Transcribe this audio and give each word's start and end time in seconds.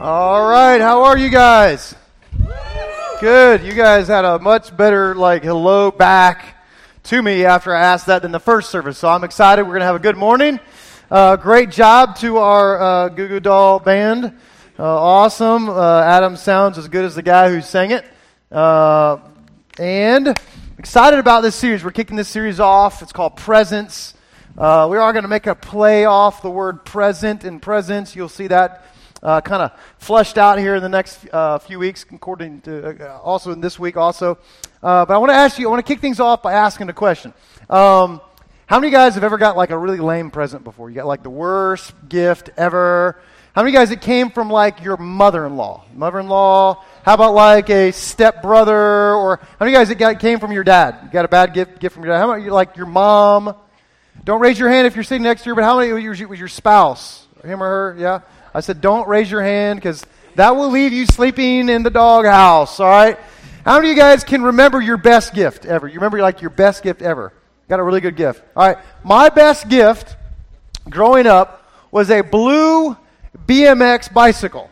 All 0.00 0.48
right, 0.48 0.80
how 0.80 1.02
are 1.06 1.18
you 1.18 1.28
guys? 1.28 1.92
Good. 3.20 3.64
You 3.64 3.72
guys 3.72 4.06
had 4.06 4.24
a 4.24 4.38
much 4.38 4.76
better 4.76 5.16
like 5.16 5.42
hello 5.42 5.90
back 5.90 6.54
to 7.02 7.20
me 7.20 7.44
after 7.44 7.74
I 7.74 7.80
asked 7.80 8.06
that 8.06 8.22
than 8.22 8.30
the 8.30 8.38
first 8.38 8.70
service. 8.70 8.96
So 8.96 9.08
I'm 9.08 9.24
excited. 9.24 9.64
We're 9.64 9.80
to 9.80 9.84
have 9.84 9.96
a 9.96 9.98
good 9.98 10.16
morning. 10.16 10.60
Uh, 11.10 11.34
great 11.34 11.72
job 11.72 12.14
to 12.18 12.36
our 12.36 12.80
uh, 12.80 13.08
Goo 13.08 13.26
Goo 13.26 13.40
Doll 13.40 13.80
band. 13.80 14.26
Uh, 14.78 14.84
awesome. 14.84 15.68
Uh, 15.68 16.00
Adam 16.02 16.36
sounds 16.36 16.78
as 16.78 16.86
good 16.86 17.04
as 17.04 17.16
the 17.16 17.22
guy 17.22 17.50
who 17.50 17.60
sang 17.60 17.90
it. 17.90 18.04
Uh, 18.52 19.16
and 19.80 20.38
excited 20.78 21.18
about 21.18 21.40
this 21.40 21.56
series. 21.56 21.82
We're 21.82 21.90
kicking 21.90 22.16
this 22.16 22.28
series 22.28 22.60
off. 22.60 23.02
It's 23.02 23.12
called 23.12 23.36
Presence. 23.36 24.14
Uh, 24.56 24.86
we 24.88 24.96
are 24.96 25.12
going 25.12 25.24
to 25.24 25.28
make 25.28 25.48
a 25.48 25.56
play 25.56 26.04
off 26.04 26.40
the 26.40 26.50
word 26.52 26.84
present 26.84 27.42
and 27.42 27.60
presence. 27.60 28.14
You'll 28.14 28.28
see 28.28 28.46
that 28.46 28.84
uh, 29.22 29.40
kind 29.40 29.62
of 29.62 29.72
fleshed 29.98 30.38
out 30.38 30.58
here 30.58 30.76
in 30.76 30.82
the 30.82 30.88
next 30.88 31.26
uh, 31.32 31.58
few 31.58 31.78
weeks, 31.78 32.04
according 32.12 32.60
to 32.62 33.10
uh, 33.10 33.18
also 33.18 33.52
in 33.52 33.60
this 33.60 33.78
week 33.78 33.96
also. 33.96 34.38
Uh, 34.82 35.04
but 35.04 35.14
I 35.14 35.18
want 35.18 35.30
to 35.30 35.36
ask 35.36 35.58
you, 35.58 35.66
I 35.66 35.70
want 35.70 35.84
to 35.84 35.92
kick 35.92 36.00
things 36.00 36.20
off 36.20 36.42
by 36.42 36.52
asking 36.52 36.88
a 36.88 36.92
question. 36.92 37.34
Um, 37.68 38.20
how 38.66 38.78
many 38.78 38.92
guys 38.92 39.14
have 39.14 39.24
ever 39.24 39.38
got 39.38 39.56
like 39.56 39.70
a 39.70 39.78
really 39.78 39.98
lame 39.98 40.30
present 40.30 40.62
before? 40.62 40.90
You 40.90 40.96
got 40.96 41.06
like 41.06 41.22
the 41.22 41.30
worst 41.30 41.94
gift 42.08 42.50
ever. 42.56 43.18
How 43.54 43.62
many 43.62 43.72
guys 43.72 43.90
it 43.90 44.02
came 44.02 44.30
from 44.30 44.50
like 44.50 44.82
your 44.84 44.96
mother-in-law, 44.98 45.86
mother-in-law? 45.94 46.84
How 47.02 47.14
about 47.14 47.34
like 47.34 47.70
a 47.70 47.90
stepbrother, 47.92 49.14
or 49.14 49.40
how 49.58 49.64
many 49.64 49.72
guys 49.72 49.90
it 49.90 49.96
got 49.96 50.20
came 50.20 50.38
from 50.38 50.52
your 50.52 50.64
dad? 50.64 50.98
You 51.02 51.10
got 51.10 51.24
a 51.24 51.28
bad 51.28 51.54
gift 51.54 51.80
gift 51.80 51.94
from 51.94 52.04
your 52.04 52.12
dad? 52.12 52.20
How 52.20 52.30
about 52.30 52.52
like 52.52 52.76
your 52.76 52.86
mom? 52.86 53.56
Don't 54.22 54.40
raise 54.40 54.58
your 54.58 54.68
hand 54.68 54.86
if 54.86 54.94
you're 54.94 55.02
sitting 55.02 55.22
next 55.22 55.42
to 55.42 55.48
her. 55.48 55.54
But 55.54 55.64
how 55.64 55.78
many 55.78 55.90
was 55.92 56.20
your, 56.20 56.28
was 56.28 56.38
your 56.38 56.48
spouse, 56.48 57.26
him 57.42 57.62
or 57.62 57.66
her? 57.66 57.96
Yeah. 57.98 58.20
I 58.58 58.60
said, 58.60 58.80
don't 58.80 59.06
raise 59.06 59.30
your 59.30 59.40
hand 59.40 59.78
because 59.78 60.04
that 60.34 60.56
will 60.56 60.70
leave 60.70 60.92
you 60.92 61.06
sleeping 61.06 61.68
in 61.68 61.84
the 61.84 61.90
doghouse, 61.90 62.80
all 62.80 62.88
right? 62.88 63.16
How 63.64 63.76
many 63.76 63.92
of 63.92 63.96
you 63.96 64.02
guys 64.02 64.24
can 64.24 64.42
remember 64.42 64.80
your 64.80 64.96
best 64.96 65.32
gift 65.32 65.64
ever? 65.64 65.86
You 65.86 65.94
remember 65.94 66.18
like 66.18 66.40
your 66.40 66.50
best 66.50 66.82
gift 66.82 67.00
ever? 67.00 67.32
Got 67.68 67.78
a 67.78 67.84
really 67.84 68.00
good 68.00 68.16
gift. 68.16 68.42
All 68.56 68.66
right. 68.66 68.78
My 69.04 69.28
best 69.28 69.68
gift 69.68 70.16
growing 70.90 71.28
up 71.28 71.70
was 71.92 72.10
a 72.10 72.22
blue 72.22 72.96
BMX 73.46 74.12
bicycle. 74.12 74.68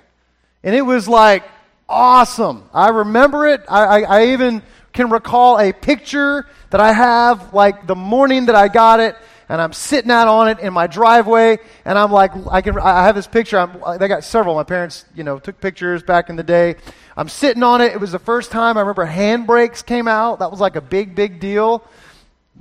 And 0.65 0.75
it 0.75 0.83
was 0.83 1.07
like 1.07 1.45
awesome. 1.89 2.69
I 2.75 2.89
remember 2.89 3.47
it. 3.47 3.63
I, 3.69 3.85
I, 3.85 4.01
I 4.01 4.27
even 4.33 4.65
can 4.93 5.11
recall 5.11 5.61
a 5.61 5.73
picture 5.73 6.45
that 6.71 6.81
I 6.81 6.93
have 6.93 7.55
like 7.55 7.87
the 7.87 7.95
morning 7.95 8.47
that 8.47 8.57
I 8.57 8.67
got 8.67 8.99
it 8.99 9.15
and 9.49 9.61
I'm 9.61 9.73
sitting 9.73 10.11
out 10.11 10.29
on 10.29 10.49
it 10.49 10.59
in 10.59 10.73
my 10.73 10.87
driveway, 10.87 11.59
and 11.85 11.99
I'm 11.99 12.11
like, 12.11 12.33
I 12.51 12.61
can, 12.63 12.79
I 12.79 13.05
have 13.05 13.15
this 13.15 13.27
picture. 13.27 13.59
I'm, 13.59 13.99
they 13.99 14.09
got 14.09 14.25
several. 14.25 14.55
My 14.55 14.65
parents, 14.65 15.05
you 15.15 15.25
know, 15.25 15.39
took 15.39 15.61
pictures 15.61 16.03
back 16.03 16.31
in 16.31 16.37
the 16.37 16.43
day. 16.43 16.77
I'm 17.17 17.29
sitting 17.29 17.63
on 17.63 17.81
it. 17.81 17.93
It 17.93 18.01
was 18.01 18.13
the 18.13 18.19
first 18.19 18.51
time 18.51 18.77
I 18.77 18.81
remember 18.81 19.07
handbrakes 19.07 19.85
came 19.85 20.09
out. 20.09 20.41
That 20.41 20.51
was 20.51 20.61
like 20.61 20.77
a 20.77 20.81
big, 20.81 21.15
big 21.15 21.41
deal. 21.41 21.85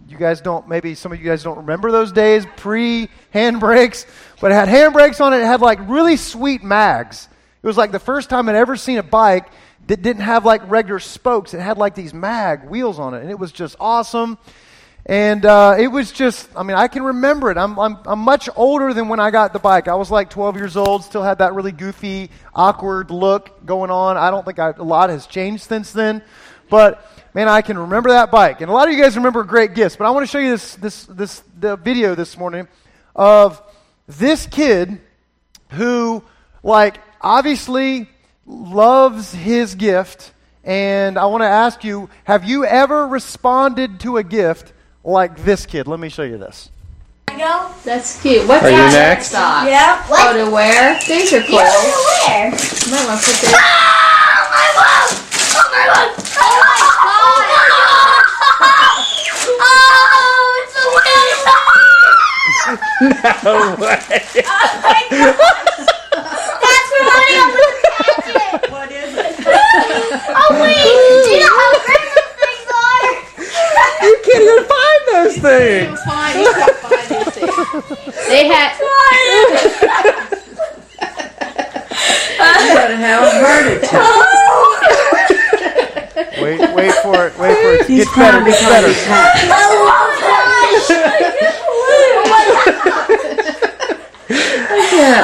You 0.07 0.17
guys 0.17 0.41
don't, 0.41 0.67
maybe 0.67 0.93
some 0.93 1.11
of 1.11 1.19
you 1.19 1.25
guys 1.25 1.43
don't 1.43 1.57
remember 1.57 1.91
those 1.91 2.11
days, 2.11 2.45
pre 2.55 3.09
handbrakes, 3.33 4.05
but 4.39 4.51
it 4.51 4.55
had 4.55 4.69
handbrakes 4.69 5.19
on 5.21 5.33
it. 5.33 5.37
It 5.37 5.45
had 5.45 5.61
like 5.61 5.79
really 5.87 6.17
sweet 6.17 6.63
mags. 6.63 7.27
It 7.63 7.67
was 7.67 7.77
like 7.77 7.91
the 7.91 7.99
first 7.99 8.29
time 8.29 8.47
I'd 8.47 8.55
ever 8.55 8.75
seen 8.75 8.99
a 8.99 9.03
bike 9.03 9.47
that 9.87 10.01
didn't 10.01 10.21
have 10.21 10.45
like 10.45 10.69
regular 10.69 10.99
spokes. 10.99 11.53
It 11.53 11.59
had 11.59 11.77
like 11.77 11.95
these 11.95 12.13
mag 12.13 12.69
wheels 12.69 12.99
on 12.99 13.15
it, 13.15 13.21
and 13.21 13.31
it 13.31 13.39
was 13.39 13.51
just 13.51 13.75
awesome. 13.79 14.37
And 15.07 15.45
uh, 15.45 15.75
it 15.77 15.87
was 15.87 16.11
just, 16.11 16.49
I 16.55 16.63
mean, 16.63 16.75
I 16.75 16.87
can 16.87 17.03
remember 17.03 17.51
it. 17.51 17.57
I'm, 17.57 17.77
I'm, 17.77 17.97
I'm 18.05 18.19
much 18.19 18.49
older 18.55 18.91
than 18.91 19.07
when 19.07 19.19
I 19.19 19.29
got 19.29 19.53
the 19.53 19.59
bike. 19.59 19.87
I 19.87 19.93
was 19.93 20.09
like 20.09 20.31
12 20.31 20.55
years 20.55 20.75
old, 20.75 21.03
still 21.03 21.21
had 21.21 21.37
that 21.39 21.53
really 21.53 21.71
goofy, 21.71 22.31
awkward 22.55 23.11
look 23.11 23.63
going 23.67 23.91
on. 23.91 24.17
I 24.17 24.31
don't 24.31 24.43
think 24.43 24.57
I, 24.57 24.71
a 24.71 24.83
lot 24.83 25.11
has 25.11 25.27
changed 25.27 25.65
since 25.65 25.91
then. 25.91 26.23
But, 26.71 27.07
man, 27.35 27.47
I 27.47 27.61
can 27.61 27.77
remember 27.77 28.09
that 28.09 28.31
bike. 28.31 28.61
And 28.61 28.71
a 28.71 28.73
lot 28.73 28.87
of 28.87 28.95
you 28.95 29.01
guys 29.01 29.15
remember 29.15 29.43
great 29.43 29.75
gifts. 29.75 29.95
But 29.95 30.05
I 30.05 30.09
want 30.09 30.25
to 30.25 30.31
show 30.31 30.39
you 30.39 30.49
this, 30.49 30.75
this, 30.75 31.05
this 31.05 31.43
the 31.59 31.75
video 31.75 32.15
this 32.15 32.35
morning 32.35 32.67
of 33.15 33.61
this 34.07 34.47
kid 34.47 34.99
who, 35.69 36.23
like, 36.63 36.97
obviously 37.21 38.09
loves 38.47 39.31
his 39.31 39.75
gift. 39.75 40.31
And 40.63 41.19
I 41.19 41.27
want 41.27 41.43
to 41.43 41.47
ask 41.47 41.83
you 41.83 42.09
have 42.23 42.43
you 42.43 42.65
ever 42.65 43.07
responded 43.07 43.99
to 43.99 44.17
a 44.17 44.23
gift 44.23 44.73
like 45.05 45.37
this 45.43 45.65
kid. 45.65 45.87
Let 45.87 45.99
me 45.99 46.09
show 46.09 46.23
you 46.23 46.37
this. 46.37 46.71
Go. 47.27 47.71
That's 47.83 48.21
cute. 48.21 48.47
What's 48.47 48.63
Are 48.63 48.71
you 48.71 48.77
next? 48.77 49.27
Socks? 49.31 49.69
Yeah. 49.69 50.01
Oh, 50.09 50.45
to 50.45 50.49
wear? 50.51 50.97
These 51.05 51.33
are 51.33 51.41
cool. 51.41 51.59
Yeah, 51.59 51.69
where? 52.27 52.47
You 52.47 52.91
might 52.91 53.05
want 53.05 53.19
to 53.19 53.25
put 53.27 53.35
this. 53.43 53.51
Oh 53.51 53.59
my 54.51 54.67
god! 54.75 55.11
Oh, 55.51 55.61
oh, 55.61 55.61
oh 55.61 55.69
my 55.71 55.85
god! 55.85 56.09
Oh 56.25 57.35
my 58.59 58.71
god! 58.71 59.05
Oh, 59.61 60.63
it's 60.63 60.75
a 60.75 60.89
No 63.45 63.75
way. 63.83 64.09
Oh 64.47 64.79
my 64.81 65.01
god! 65.11 65.55
That's 66.63 66.89
for 66.89 67.03
money 67.03 67.35
on 67.35 67.49
the 67.51 67.61
packet. 67.83 68.71
What 68.71 68.89
is 68.91 69.11
it? 69.11 69.35
Oh 69.43 70.49
wait, 70.61 70.87
do 71.25 71.29
you 71.35 71.39
know 71.43 71.51
how 71.51 71.69
great 71.83 72.09
those 72.15 72.33
things 72.39 72.67
are? 72.71 73.11
You 74.07 74.15
can't 74.23 74.41
even 74.41 74.63
find 74.63 74.94
those 75.15 75.37
things. 75.37 75.99
Fine, 76.03 76.39
you 76.39 76.53
can 76.53 76.73
find 76.75 77.07
these 77.09 77.33
things. 77.33 78.27
They 78.27 78.47
had. 78.47 78.75
You 82.37 82.73
gotta 82.73 82.95
have 82.97 83.23
a 83.23 83.31
verdict. 83.39 83.91
Wait, 86.41 86.59
wait 86.75 86.93
for 86.95 87.27
it. 87.27 87.37
Wait 87.39 87.55
for 87.57 87.71
it. 87.73 87.85
He's 87.87 88.05
Get 88.05 88.15
better. 88.15 88.39
crying 88.39 88.45
Get 88.45 88.59
because 88.59 88.69
better. 88.69 88.87
he's 88.87 89.05
happy. 89.05 89.47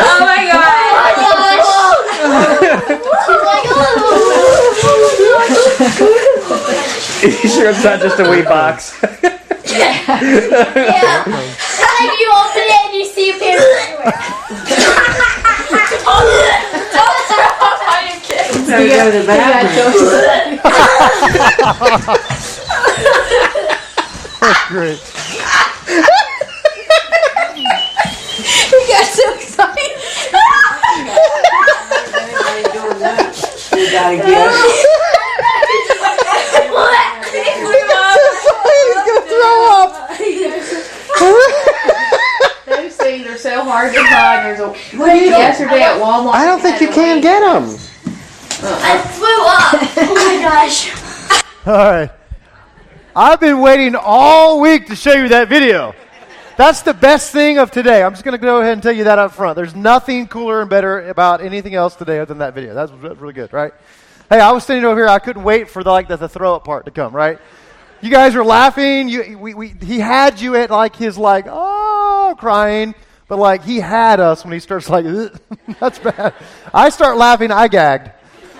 Oh 0.03 0.17
my 0.21 0.45
god! 0.51 0.71
Oh 1.23 2.57
oh 3.73 4.07
you 7.23 7.49
sure 7.49 7.69
it's 7.69 7.83
not 7.83 7.99
just 7.99 8.19
a 8.19 8.29
wee 8.29 8.41
box? 8.43 8.93
Yeah. 9.71 11.23
Like 11.27 12.19
you 12.19 12.27
open 12.31 12.65
it 12.65 12.81
and 12.85 12.93
you 12.95 13.05
see 13.05 13.29
a 13.29 13.33
pair 13.39 13.59
everywhere. 13.59 15.21
So 18.67 18.77
you 18.77 18.89
go 18.89 19.11
to 19.11 19.17
the 19.19 19.25
bathroom. 19.25 20.61
That's 24.41 24.67
great. 24.69 24.99
You 28.71 28.79
got 28.87 29.05
so 29.05 29.33
excited. 29.35 29.91
Everybody 32.15 32.63
doing 32.71 32.99
that. 32.99 33.35
You 33.75 33.85
gotta 33.91 34.15
get 34.17 34.51
Those 42.67 42.95
things 42.95 43.27
are 43.27 43.37
so 43.37 43.63
hard 43.63 43.93
to 43.93 43.99
find. 43.99 44.45
There's 44.45 44.59
a 44.59 44.67
What 44.97 45.15
is 45.15 45.23
it? 45.23 45.29
yesterday 45.29 45.81
at 45.83 45.90
Walmart. 46.01 46.33
I 46.33 46.45
don't 46.45 46.59
think 46.61 46.81
you 46.81 46.89
can 46.89 47.21
get 47.21 47.39
them. 47.41 47.63
I 48.63 48.97
flew 49.13 49.27
up. 49.45 50.09
Oh 50.09 50.15
my 50.15 50.41
gosh. 50.49 51.65
All 51.67 51.73
right. 51.73 52.09
I've 53.15 53.39
been 53.39 53.59
waiting 53.59 53.95
all 53.95 54.61
week 54.61 54.87
to 54.87 54.95
show 54.95 55.13
you 55.13 55.29
that 55.29 55.47
video. 55.47 55.93
That's 56.57 56.81
the 56.81 56.93
best 56.93 57.31
thing 57.31 57.57
of 57.59 57.71
today. 57.71 58.03
I'm 58.03 58.13
just 58.13 58.23
going 58.23 58.33
to 58.33 58.41
go 58.41 58.61
ahead 58.61 58.73
and 58.73 58.83
tell 58.83 58.91
you 58.91 59.03
that 59.05 59.19
up 59.19 59.33
front. 59.33 59.55
There's 59.55 59.75
nothing 59.75 60.27
cooler 60.27 60.61
and 60.61 60.69
better 60.69 61.09
about 61.09 61.41
anything 61.41 61.75
else 61.75 61.95
today 61.95 62.19
other 62.19 62.25
than 62.25 62.39
that 62.39 62.53
video. 62.53 62.73
That's 62.73 62.91
re- 62.91 63.13
really 63.13 63.33
good, 63.33 63.51
right? 63.53 63.73
Hey, 64.29 64.39
I 64.39 64.51
was 64.51 64.63
standing 64.63 64.85
over 64.85 64.99
here. 64.99 65.07
I 65.07 65.19
couldn't 65.19 65.43
wait 65.43 65.69
for 65.69 65.83
the 65.83 65.91
like 65.91 66.07
the, 66.07 66.17
the 66.17 66.29
throw 66.29 66.55
up 66.55 66.63
part 66.63 66.85
to 66.85 66.91
come, 66.91 67.15
right? 67.15 67.39
You 68.01 68.09
guys 68.09 68.35
are 68.35 68.45
laughing. 68.45 69.09
You, 69.09 69.37
we, 69.37 69.53
we, 69.53 69.67
he 69.81 69.99
had 69.99 70.39
you 70.39 70.55
at 70.55 70.71
like 70.71 70.95
his 70.95 71.17
like 71.17 71.45
oh 71.47 72.35
crying, 72.39 72.95
but 73.31 73.39
like 73.39 73.63
he 73.63 73.79
had 73.79 74.19
us 74.19 74.43
when 74.43 74.51
he 74.51 74.59
starts 74.59 74.89
like 74.89 75.05
that's 75.79 75.99
bad. 75.99 76.33
I 76.73 76.89
start 76.89 77.15
laughing. 77.15 77.49
I 77.49 77.69
gagged. 77.69 78.11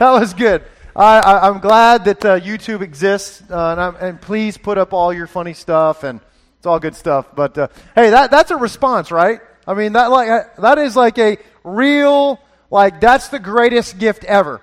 that 0.00 0.10
was 0.10 0.34
good. 0.34 0.64
I, 0.96 1.20
I'm 1.48 1.60
glad 1.60 2.06
that 2.06 2.24
uh, 2.24 2.40
YouTube 2.40 2.80
exists, 2.80 3.40
uh, 3.48 3.94
and, 3.94 3.96
and 4.08 4.20
please 4.20 4.58
put 4.58 4.78
up 4.78 4.92
all 4.92 5.12
your 5.12 5.28
funny 5.28 5.54
stuff, 5.54 6.02
and 6.02 6.18
it's 6.58 6.66
all 6.66 6.80
good 6.80 6.96
stuff. 6.96 7.26
But 7.36 7.56
uh, 7.56 7.68
hey, 7.94 8.10
that, 8.10 8.32
that's 8.32 8.50
a 8.50 8.56
response, 8.56 9.12
right? 9.12 9.38
I 9.64 9.74
mean, 9.74 9.92
that 9.92 10.10
like 10.10 10.28
uh, 10.28 10.42
that 10.58 10.78
is 10.78 10.96
like 10.96 11.16
a 11.18 11.38
real 11.62 12.40
like 12.72 13.00
that's 13.00 13.28
the 13.28 13.38
greatest 13.38 14.00
gift 14.00 14.24
ever. 14.24 14.60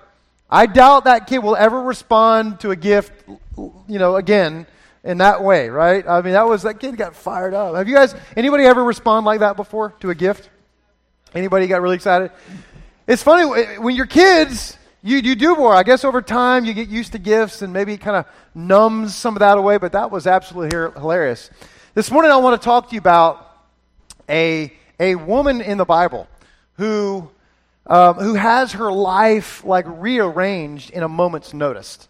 I 0.50 0.66
doubt 0.66 1.04
that 1.04 1.26
kid 1.26 1.38
will 1.38 1.56
ever 1.56 1.80
respond 1.80 2.60
to 2.60 2.70
a 2.70 2.76
gift, 2.76 3.14
you 3.56 3.98
know, 3.98 4.16
again 4.16 4.66
in 5.04 5.18
that 5.18 5.42
way, 5.42 5.68
right? 5.68 6.06
I 6.06 6.22
mean, 6.22 6.34
that 6.34 6.46
was 6.46 6.62
that 6.62 6.78
kid 6.80 6.96
got 6.96 7.16
fired 7.16 7.54
up. 7.54 7.74
Have 7.74 7.88
you 7.88 7.94
guys 7.94 8.14
anybody 8.36 8.64
ever 8.64 8.82
respond 8.82 9.26
like 9.26 9.40
that 9.40 9.56
before 9.56 9.94
to 10.00 10.10
a 10.10 10.14
gift? 10.14 10.48
Anybody 11.34 11.66
got 11.66 11.80
really 11.80 11.96
excited? 11.96 12.30
It's 13.06 13.22
funny 13.22 13.44
when 13.78 13.96
you're 13.96 14.06
kids, 14.06 14.76
you, 15.02 15.16
you 15.18 15.34
do 15.34 15.56
more. 15.56 15.74
I 15.74 15.82
guess 15.82 16.04
over 16.04 16.22
time 16.22 16.64
you 16.64 16.74
get 16.74 16.88
used 16.88 17.12
to 17.12 17.18
gifts 17.18 17.62
and 17.62 17.72
maybe 17.72 17.94
it 17.94 18.00
kind 18.00 18.16
of 18.16 18.26
numbs 18.54 19.14
some 19.16 19.34
of 19.34 19.40
that 19.40 19.58
away, 19.58 19.78
but 19.78 19.92
that 19.92 20.10
was 20.10 20.26
absolutely 20.26 20.76
hilarious. 20.76 21.50
This 21.94 22.10
morning 22.10 22.30
I 22.30 22.36
want 22.36 22.60
to 22.60 22.64
talk 22.64 22.88
to 22.88 22.94
you 22.94 23.00
about 23.00 23.50
a, 24.28 24.72
a 25.00 25.16
woman 25.16 25.60
in 25.60 25.78
the 25.78 25.84
Bible 25.84 26.28
who, 26.74 27.28
um, 27.86 28.14
who 28.14 28.34
has 28.34 28.72
her 28.72 28.92
life 28.92 29.64
like 29.64 29.86
rearranged 29.88 30.90
in 30.90 31.02
a 31.02 31.08
moment's 31.08 31.52
notice. 31.52 32.06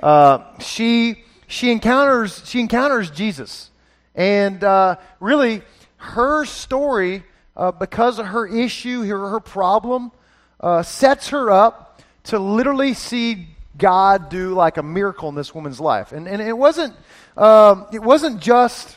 Uh, 0.00 0.44
she, 0.60 1.24
she, 1.46 1.70
encounters, 1.70 2.42
she 2.46 2.60
encounters 2.60 3.10
Jesus. 3.10 3.70
And 4.14 4.62
uh, 4.64 4.96
really, 5.20 5.62
her 5.96 6.44
story, 6.44 7.22
uh, 7.56 7.72
because 7.72 8.18
of 8.18 8.26
her 8.26 8.46
issue, 8.46 9.02
her, 9.02 9.30
her 9.30 9.40
problem, 9.40 10.12
uh, 10.60 10.82
sets 10.82 11.28
her 11.28 11.50
up 11.50 12.02
to 12.24 12.38
literally 12.38 12.94
see 12.94 13.48
God 13.76 14.30
do 14.30 14.54
like 14.54 14.78
a 14.78 14.82
miracle 14.82 15.28
in 15.28 15.34
this 15.34 15.54
woman's 15.54 15.80
life. 15.80 16.12
And, 16.12 16.26
and 16.26 16.40
it, 16.40 16.56
wasn't, 16.56 16.94
um, 17.36 17.86
it 17.92 18.02
wasn't 18.02 18.40
just 18.40 18.96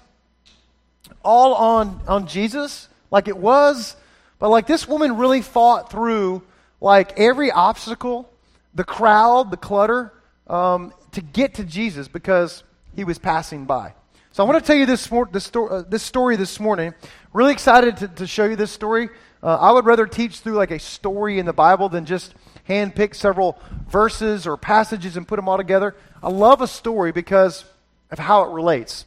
all 1.24 1.54
on, 1.54 2.02
on 2.08 2.28
Jesus 2.28 2.88
like 3.12 3.28
it 3.28 3.38
was, 3.38 3.96
but 4.40 4.50
like 4.50 4.68
this 4.68 4.88
woman 4.88 5.18
really 5.18 5.42
fought 5.42 5.92
through 5.92 6.44
like 6.80 7.20
every 7.20 7.52
obstacle, 7.52 8.30
the 8.74 8.84
crowd, 8.84 9.52
the 9.52 9.58
clutter, 9.58 10.14
um, 10.48 10.94
to 11.12 11.22
get 11.22 11.56
to 11.56 11.64
Jesus 11.64 12.08
because 12.08 12.64
he 12.96 13.04
was 13.04 13.18
passing 13.18 13.66
by. 13.66 13.94
So 14.32 14.44
I 14.44 14.48
want 14.48 14.60
to 14.60 14.66
tell 14.66 14.76
you 14.76 14.86
this, 14.86 15.10
this, 15.32 15.46
sto- 15.46 15.68
uh, 15.68 15.84
this 15.88 16.04
story 16.04 16.36
this 16.36 16.60
morning. 16.60 16.94
Really 17.34 17.52
excited 17.52 17.98
to, 17.98 18.08
to 18.08 18.28
show 18.28 18.46
you 18.46 18.56
this 18.56 18.72
story. 18.72 19.10
Uh, 19.42 19.56
I 19.56 19.72
would 19.72 19.86
rather 19.86 20.06
teach 20.06 20.40
through 20.40 20.54
like 20.54 20.72
a 20.72 20.80
story 20.80 21.40
in 21.40 21.46
the 21.46 21.54
Bible 21.54 21.90
than 21.90 22.06
just 22.06 22.36
handpick 22.68 23.16
several 23.16 23.60
verses 23.90 24.46
or 24.46 24.58
passages 24.58 25.18
and 25.18 25.28
put 25.28 25.38
them 25.38 25.50
all 25.50 25.58
together. 25.58 25.96
I 26.22 26.30
love 26.30 26.62
a 26.62 26.68
story 26.68 27.12
because 27.12 27.66
of 28.12 28.20
how 28.20 28.44
it 28.44 28.54
relates. 28.54 29.06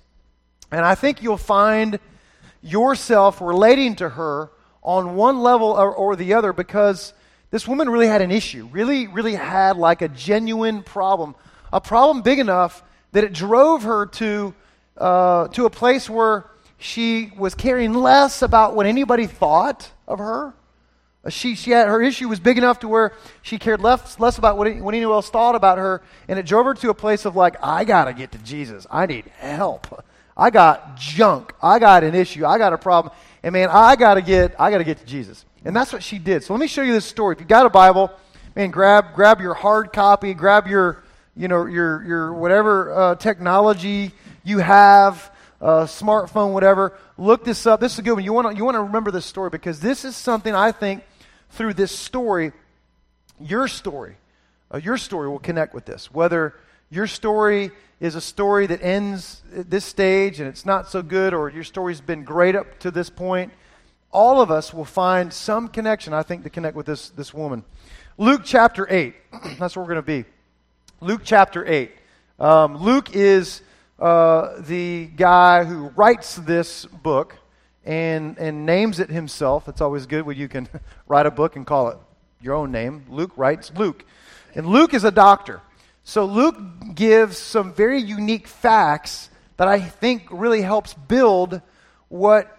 And 0.71 0.85
I 0.85 0.95
think 0.95 1.23
you'll 1.23 1.37
find 1.37 1.99
yourself 2.63 3.41
relating 3.41 3.97
to 3.97 4.09
her 4.09 4.51
on 4.83 5.15
one 5.15 5.41
level 5.41 5.69
or, 5.69 5.95
or, 5.95 6.17
the 6.17 6.35
other 6.35 6.53
because 6.53 7.13
this 7.51 7.69
woman 7.69 7.89
really 7.89 8.07
had 8.07 8.23
an 8.23 8.31
issue, 8.31 8.69
really, 8.73 9.07
really 9.07 9.35
had 9.35 9.77
like 9.77 10.03
a 10.03 10.09
genuine 10.09 10.83
problem, 10.83 11.35
a 11.73 11.81
problem 11.81 12.23
big 12.23 12.39
enough 12.39 12.83
that 13.13 13.25
it 13.25 13.33
drove 13.33 13.85
her 13.85 14.07
to, 14.07 14.55
uh, 14.97 15.49
to 15.49 15.67
a 15.67 15.71
place 15.71 16.09
where 16.09 16.47
she 16.79 17.31
was 17.37 17.55
caring 17.55 17.95
less 17.95 18.43
about 18.43 18.75
what 18.75 18.87
anybody 18.87 19.27
thought 19.27 19.91
of 20.09 20.19
her. 20.19 20.55
Uh, 21.25 21.31
she, 21.31 21.55
she 21.55 21.71
had, 21.71 21.87
her 21.87 22.03
issue 22.03 22.29
was 22.29 22.41
big 22.41 22.59
enough 22.59 22.81
to 22.81 22.89
where 22.89 23.13
she 23.43 23.59
cared 23.59 23.81
less, 23.81 24.19
less 24.19 24.39
about 24.39 24.59
what, 24.59 24.75
what 24.79 24.95
anyone 24.95 25.15
else 25.15 25.31
thought 25.31 25.55
about 25.55 25.79
her, 25.79 26.03
and 26.29 26.39
it 26.39 26.47
drove 26.47 26.67
her 26.67 26.75
to 26.75 26.91
a 26.91 26.95
place 26.95 27.25
of 27.25 27.37
like, 27.37 27.57
I 27.63 27.85
got 27.85 28.07
to 28.07 28.13
get 28.13 28.33
to 28.33 28.39
Jesus. 28.39 28.87
I 28.91 29.07
need 29.07 29.27
help. 29.39 30.05
I 30.37 30.51
got 30.51 30.97
junk. 30.97 31.53
I 31.63 31.79
got 31.79 32.05
an 32.05 32.15
issue. 32.15 32.47
I 32.47 32.59
got 32.59 32.73
a 32.73 32.79
problem. 32.79 33.15
And 33.43 33.53
man, 33.53 33.69
I 33.71 33.97
got 33.97 34.15
to 34.15 34.23
get 34.23 34.55
I 34.59 34.71
got 34.71 34.79
to 34.79 34.85
get 34.85 34.99
to 34.99 35.05
Jesus. 35.05 35.45
And 35.65 35.77
that's 35.77 35.93
what 35.93 36.03
she 36.03 36.19
did. 36.19 36.43
So 36.43 36.53
let 36.53 36.61
me 36.61 36.67
show 36.67 36.83
you 36.83 36.93
this 36.93 37.05
story. 37.05 37.35
If 37.35 37.41
you 37.41 37.47
got 37.47 37.67
a 37.67 37.71
Bible, 37.71 38.11
man, 38.57 38.71
grab 38.71 39.15
grab 39.15 39.41
your 39.41 39.55
hard 39.55 39.93
copy, 39.93 40.35
grab 40.35 40.67
your 40.67 41.02
you 41.37 41.49
know 41.49 41.67
your 41.67 42.05
your 42.05 42.33
whatever 42.33 42.93
uh, 42.93 43.15
technology 43.17 44.13
you 44.45 44.59
have, 44.59 45.31
uh, 45.61 45.85
smartphone, 45.85 46.53
whatever. 46.53 46.93
Look 47.17 47.45
this 47.45 47.67
up. 47.67 47.81
This 47.81 47.95
is 47.95 47.99
a 47.99 48.03
good 48.03 48.15
one. 48.15 48.25
You 48.25 48.33
want 48.33 48.51
to 48.51 48.57
you 48.57 48.65
want 48.65 48.77
to 48.77 48.83
remember 48.83 49.11
this 49.11 49.27
story 49.27 49.51
because 49.51 49.81
this 49.81 50.05
is 50.05 50.17
something 50.17 50.55
I 50.55 50.73
think 50.73 51.05
through 51.51 51.75
this 51.75 51.97
story, 51.97 52.53
your 53.41 53.69
story, 53.69 54.17
uh, 54.73 54.79
your 54.79 54.97
story 54.97 55.29
will 55.29 55.39
connect 55.39 55.75
with 55.75 55.85
this. 55.85 56.13
Whether 56.13 56.55
your 56.91 57.07
story 57.07 57.71
is 58.01 58.15
a 58.15 58.21
story 58.21 58.67
that 58.67 58.83
ends 58.83 59.43
at 59.57 59.71
this 59.71 59.85
stage 59.85 60.41
and 60.41 60.49
it's 60.49 60.67
not 60.67 60.91
so 60.91 61.03
good, 61.03 61.33
or 61.33 61.49
your 61.49 61.65
story's 61.65 62.01
been 62.01 62.25
great 62.25 62.57
up 62.57 62.79
to 62.81 62.91
this 62.91 63.09
point, 63.09 63.53
all 64.11 64.41
of 64.41 64.51
us 64.51 64.75
will 64.75 64.85
find 64.85 65.33
some 65.33 65.69
connection, 65.69 66.13
I 66.13 66.23
think, 66.23 66.43
to 66.45 66.51
connect 66.51 66.77
with 66.77 66.87
this, 66.87 67.11
this 67.11 67.33
woman. 67.33 67.65
Luke 68.19 68.43
chapter 68.45 68.87
8. 68.91 69.15
That's 69.59 69.77
where 69.77 69.85
we're 69.85 69.95
going 69.95 69.97
to 69.97 70.03
be. 70.03 70.25
Luke 71.03 71.23
chapter 71.25 71.67
8. 71.67 71.91
Um, 72.39 72.77
Luke 72.77 73.17
is 73.17 73.61
uh, 73.99 74.61
the 74.61 75.07
guy 75.07 75.65
who 75.65 75.89
writes 75.97 76.37
this 76.37 76.85
book 76.85 77.37
and, 77.85 78.39
and 78.39 78.65
names 78.65 79.01
it 79.01 79.11
himself. 79.11 79.67
It's 79.67 79.81
always 79.81 80.07
good 80.07 80.25
when 80.25 80.37
you 80.37 80.47
can 80.47 80.69
write 81.09 81.27
a 81.27 81.33
book 81.33 81.57
and 81.57 81.67
call 81.67 81.89
it 81.89 81.99
your 82.41 82.55
own 82.55 82.71
name. 82.71 83.05
Luke 83.09 83.33
writes 83.37 83.73
Luke. 83.77 84.05
And 84.55 84.65
Luke 84.69 84.95
is 84.95 85.03
a 85.03 85.11
doctor. 85.11 85.61
So 86.05 86.25
Luke 86.25 86.57
gives 86.95 87.37
some 87.37 87.73
very 87.73 88.01
unique 88.01 88.47
facts 88.47 89.29
that 89.57 89.67
I 89.67 89.81
think 89.81 90.29
really 90.31 90.63
helps 90.63 90.95
build 90.95 91.61
what 92.11 92.57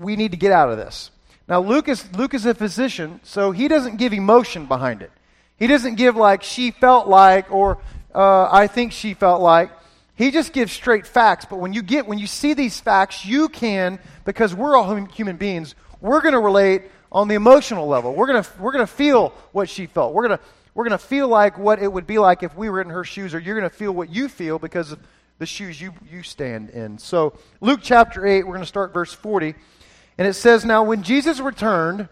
we 0.00 0.16
need 0.16 0.30
to 0.30 0.38
get 0.38 0.52
out 0.52 0.70
of 0.70 0.78
this. 0.78 1.10
Now 1.46 1.60
Luke 1.60 1.88
is 1.88 2.02
Luke 2.16 2.32
is 2.32 2.46
a 2.46 2.54
physician, 2.54 3.20
so 3.24 3.50
he 3.50 3.68
doesn't 3.68 3.96
give 3.98 4.14
emotion 4.14 4.64
behind 4.64 5.02
it. 5.02 5.12
He 5.58 5.66
doesn't 5.66 5.94
give 5.94 6.16
like 6.16 6.42
she 6.42 6.70
felt 6.70 7.08
like 7.08 7.50
or 7.52 7.78
uh, 8.14 8.48
I 8.50 8.66
think 8.66 8.92
she 8.92 9.14
felt 9.14 9.40
like. 9.40 9.70
He 10.16 10.30
just 10.30 10.52
gives 10.52 10.72
straight 10.72 11.06
facts. 11.06 11.44
But 11.48 11.56
when 11.56 11.72
you 11.72 11.82
get 11.82 12.06
when 12.06 12.18
you 12.18 12.26
see 12.26 12.54
these 12.54 12.80
facts, 12.80 13.24
you 13.24 13.48
can 13.48 13.98
because 14.24 14.54
we're 14.54 14.76
all 14.76 14.94
human 15.06 15.36
beings. 15.36 15.74
We're 16.00 16.20
going 16.20 16.34
to 16.34 16.40
relate 16.40 16.82
on 17.10 17.28
the 17.28 17.34
emotional 17.34 17.86
level. 17.86 18.14
We're 18.14 18.26
going 18.26 18.42
to 18.42 18.50
we're 18.60 18.72
going 18.72 18.86
to 18.86 18.92
feel 18.92 19.32
what 19.52 19.68
she 19.68 19.86
felt. 19.86 20.14
We're 20.14 20.26
going 20.26 20.38
to 20.38 20.44
we're 20.74 20.84
going 20.84 20.98
to 20.98 21.04
feel 21.04 21.28
like 21.28 21.56
what 21.58 21.80
it 21.80 21.92
would 21.92 22.06
be 22.06 22.18
like 22.18 22.42
if 22.42 22.56
we 22.56 22.68
were 22.68 22.80
in 22.80 22.90
her 22.90 23.04
shoes, 23.04 23.34
or 23.34 23.38
you're 23.38 23.58
going 23.58 23.70
to 23.70 23.76
feel 23.76 23.92
what 23.92 24.10
you 24.10 24.28
feel 24.28 24.58
because 24.58 24.92
of 24.92 24.98
the 25.38 25.46
shoes 25.46 25.80
you, 25.80 25.92
you 26.10 26.22
stand 26.22 26.70
in. 26.70 26.98
So, 26.98 27.38
Luke 27.60 27.80
chapter 27.82 28.26
8, 28.26 28.44
we're 28.44 28.54
going 28.54 28.62
to 28.62 28.66
start 28.66 28.92
verse 28.92 29.12
40. 29.12 29.54
And 30.18 30.28
it 30.28 30.34
says, 30.34 30.64
Now, 30.64 30.84
when 30.84 31.02
Jesus 31.02 31.40
returned, 31.40 32.08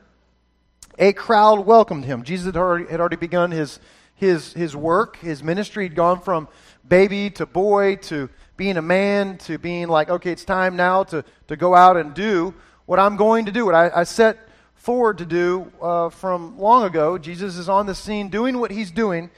a 0.98 1.12
crowd 1.12 1.66
welcomed 1.66 2.04
him. 2.04 2.22
Jesus 2.22 2.46
had 2.46 2.56
already, 2.56 2.86
had 2.90 3.00
already 3.00 3.16
begun 3.16 3.50
his, 3.50 3.80
his, 4.14 4.52
his 4.52 4.76
work, 4.76 5.16
his 5.16 5.42
ministry. 5.42 5.84
He'd 5.84 5.94
gone 5.94 6.20
from 6.20 6.48
baby 6.86 7.30
to 7.30 7.46
boy 7.46 7.96
to 7.96 8.28
being 8.56 8.76
a 8.76 8.82
man 8.82 9.38
to 9.38 9.58
being 9.58 9.88
like, 9.88 10.10
okay, 10.10 10.30
it's 10.30 10.44
time 10.44 10.76
now 10.76 11.04
to, 11.04 11.24
to 11.48 11.56
go 11.56 11.74
out 11.74 11.96
and 11.96 12.14
do 12.14 12.54
what 12.86 12.98
I'm 12.98 13.16
going 13.16 13.46
to 13.46 13.52
do. 13.52 13.64
What 13.64 13.74
I, 13.74 13.90
I 13.94 14.04
set 14.04 14.38
forward 14.74 15.18
to 15.18 15.24
do 15.24 15.70
uh, 15.80 16.10
from 16.10 16.58
long 16.58 16.84
ago. 16.84 17.16
Jesus 17.18 17.56
is 17.56 17.68
on 17.68 17.86
the 17.86 17.94
scene 17.94 18.28
doing 18.28 18.58
what 18.58 18.70
he's 18.70 18.90
doing. 18.90 19.30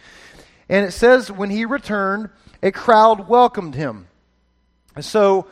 And 0.69 0.87
it 0.87 0.93
says, 0.93 1.31
when 1.31 1.51
he 1.51 1.65
returned, 1.65 2.31
a 2.63 2.73
crowd 2.73 3.29
welcomed 3.29 3.75
him. 3.75 4.09
So 5.01 5.47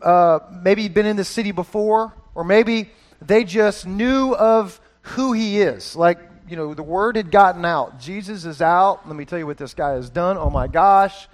uh, 0.00 0.38
maybe 0.62 0.82
he'd 0.82 0.94
been 0.94 1.06
in 1.06 1.16
the 1.16 1.24
city 1.24 1.50
before, 1.50 2.12
or 2.34 2.44
maybe 2.44 2.90
they 3.20 3.44
just 3.44 3.86
knew 3.86 4.34
of 4.34 4.80
who 5.02 5.32
he 5.32 5.60
is. 5.60 5.94
Like, 5.94 6.18
you 6.48 6.56
know, 6.56 6.74
the 6.74 6.82
word 6.82 7.16
had 7.16 7.30
gotten 7.30 7.64
out. 7.64 8.00
Jesus 8.00 8.44
is 8.44 8.60
out. 8.62 9.06
Let 9.06 9.16
me 9.16 9.24
tell 9.24 9.38
you 9.38 9.46
what 9.46 9.58
this 9.58 9.74
guy 9.74 9.92
has 9.92 10.10
done. 10.10 10.36
Oh 10.36 10.50
my 10.50 10.66
gosh. 10.66 11.28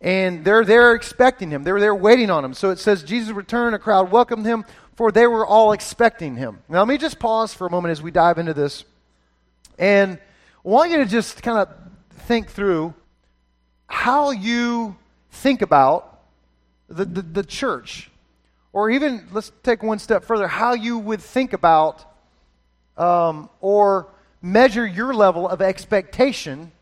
And 0.00 0.44
they're 0.44 0.64
there 0.64 0.94
expecting 0.94 1.50
him. 1.50 1.62
They're 1.62 1.78
there 1.78 1.94
waiting 1.94 2.30
on 2.30 2.44
him. 2.44 2.54
So 2.54 2.70
it 2.70 2.78
says, 2.78 3.02
Jesus 3.04 3.30
returned, 3.30 3.74
a 3.74 3.78
crowd 3.78 4.10
welcomed 4.10 4.46
him 4.46 4.64
for 4.96 5.10
they 5.10 5.26
were 5.26 5.46
all 5.46 5.72
expecting 5.72 6.36
him. 6.36 6.58
Now, 6.68 6.80
let 6.80 6.88
me 6.88 6.98
just 6.98 7.18
pause 7.18 7.54
for 7.54 7.66
a 7.66 7.70
moment 7.70 7.92
as 7.92 8.02
we 8.02 8.10
dive 8.10 8.38
into 8.38 8.54
this. 8.54 8.84
And 9.78 10.18
I 10.64 10.68
want 10.68 10.90
you 10.90 10.98
to 10.98 11.06
just 11.06 11.42
kind 11.42 11.58
of 11.58 11.68
think 12.26 12.50
through 12.50 12.94
how 13.86 14.30
you 14.30 14.96
think 15.30 15.62
about 15.62 16.20
the, 16.88 17.04
the, 17.04 17.22
the, 17.22 17.42
church. 17.42 18.10
Or 18.72 18.90
even, 18.90 19.26
let's 19.32 19.50
take 19.62 19.82
one 19.82 19.98
step 19.98 20.24
further, 20.24 20.46
how 20.46 20.74
you 20.74 20.98
would 20.98 21.20
think 21.20 21.52
about 21.52 22.04
um, 22.96 23.48
or 23.60 24.08
measure 24.40 24.86
your 24.86 25.14
level 25.14 25.48
of 25.48 25.62
expectation 25.62 26.72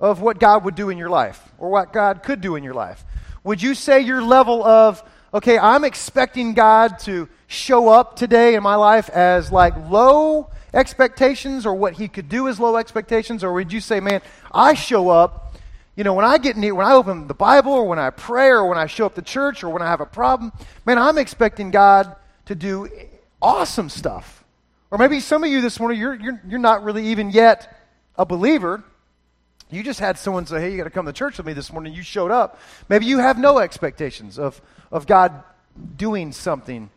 of 0.00 0.20
what 0.20 0.40
God 0.40 0.64
would 0.64 0.74
do 0.74 0.90
in 0.90 0.98
your 0.98 1.10
life 1.10 1.52
or 1.58 1.70
what 1.70 1.92
God 1.92 2.22
could 2.22 2.40
do 2.40 2.56
in 2.56 2.64
your 2.64 2.74
life. 2.74 3.04
Would 3.44 3.62
you 3.62 3.74
say 3.74 4.00
your 4.00 4.22
level 4.22 4.64
of 4.64 5.02
okay, 5.34 5.58
I'm 5.58 5.84
expecting 5.84 6.54
God 6.54 6.98
to 7.00 7.28
show 7.46 7.88
up 7.88 8.16
today 8.16 8.54
in 8.54 8.62
my 8.62 8.74
life 8.74 9.08
as 9.10 9.50
like 9.50 9.74
low 9.88 10.50
expectations 10.74 11.64
or 11.66 11.74
what 11.74 11.94
he 11.94 12.08
could 12.08 12.28
do 12.28 12.48
as 12.48 12.60
low 12.60 12.76
expectations? 12.76 13.42
Or 13.42 13.52
would 13.54 13.72
you 13.72 13.80
say, 13.80 14.00
man, 14.00 14.20
I 14.52 14.74
show 14.74 15.08
up, 15.08 15.56
you 15.96 16.04
know, 16.04 16.14
when 16.14 16.24
I 16.24 16.38
get 16.38 16.56
near, 16.56 16.74
when 16.74 16.86
I 16.86 16.92
open 16.92 17.28
the 17.28 17.34
Bible 17.34 17.72
or 17.72 17.86
when 17.86 17.98
I 17.98 18.10
pray 18.10 18.48
or 18.48 18.66
when 18.66 18.78
I 18.78 18.86
show 18.86 19.06
up 19.06 19.14
to 19.14 19.22
church 19.22 19.64
or 19.64 19.70
when 19.70 19.82
I 19.82 19.86
have 19.86 20.00
a 20.00 20.06
problem, 20.06 20.52
man, 20.84 20.98
I'm 20.98 21.18
expecting 21.18 21.70
God 21.70 22.14
to 22.46 22.54
do 22.54 22.88
awesome 23.40 23.88
stuff. 23.88 24.41
Or 24.92 24.98
maybe 24.98 25.20
some 25.20 25.42
of 25.42 25.48
you 25.48 25.62
this 25.62 25.80
morning, 25.80 25.98
you're, 25.98 26.14
you're, 26.14 26.40
you're 26.46 26.58
not 26.58 26.84
really 26.84 27.06
even 27.06 27.30
yet 27.30 27.80
a 28.18 28.26
believer. 28.26 28.84
You 29.70 29.82
just 29.82 29.98
had 29.98 30.18
someone 30.18 30.44
say, 30.44 30.60
hey, 30.60 30.70
you 30.70 30.76
got 30.76 30.84
to 30.84 30.90
come 30.90 31.06
to 31.06 31.14
church 31.14 31.38
with 31.38 31.46
me 31.46 31.54
this 31.54 31.72
morning. 31.72 31.94
You 31.94 32.02
showed 32.02 32.30
up. 32.30 32.60
Maybe 32.90 33.06
you 33.06 33.18
have 33.18 33.38
no 33.38 33.58
expectations 33.58 34.38
of, 34.38 34.60
of 34.90 35.06
God 35.06 35.44
doing 35.96 36.30
something 36.30 36.90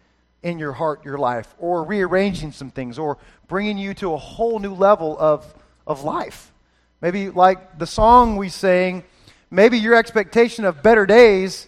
in 0.44 0.60
your 0.60 0.74
heart, 0.74 1.06
your 1.06 1.18
life, 1.18 1.56
or 1.58 1.86
rearranging 1.86 2.52
some 2.52 2.70
things, 2.70 3.00
or 3.00 3.18
bringing 3.48 3.78
you 3.78 3.94
to 3.94 4.12
a 4.12 4.18
whole 4.18 4.60
new 4.60 4.74
level 4.74 5.16
of, 5.18 5.56
of 5.88 6.04
life. 6.04 6.52
Maybe 7.00 7.30
like 7.30 7.80
the 7.80 7.88
song 7.88 8.36
we 8.36 8.50
sang, 8.50 9.06
maybe 9.50 9.80
your 9.80 9.96
expectation 9.96 10.66
of 10.66 10.84
better 10.84 11.06
days 11.06 11.66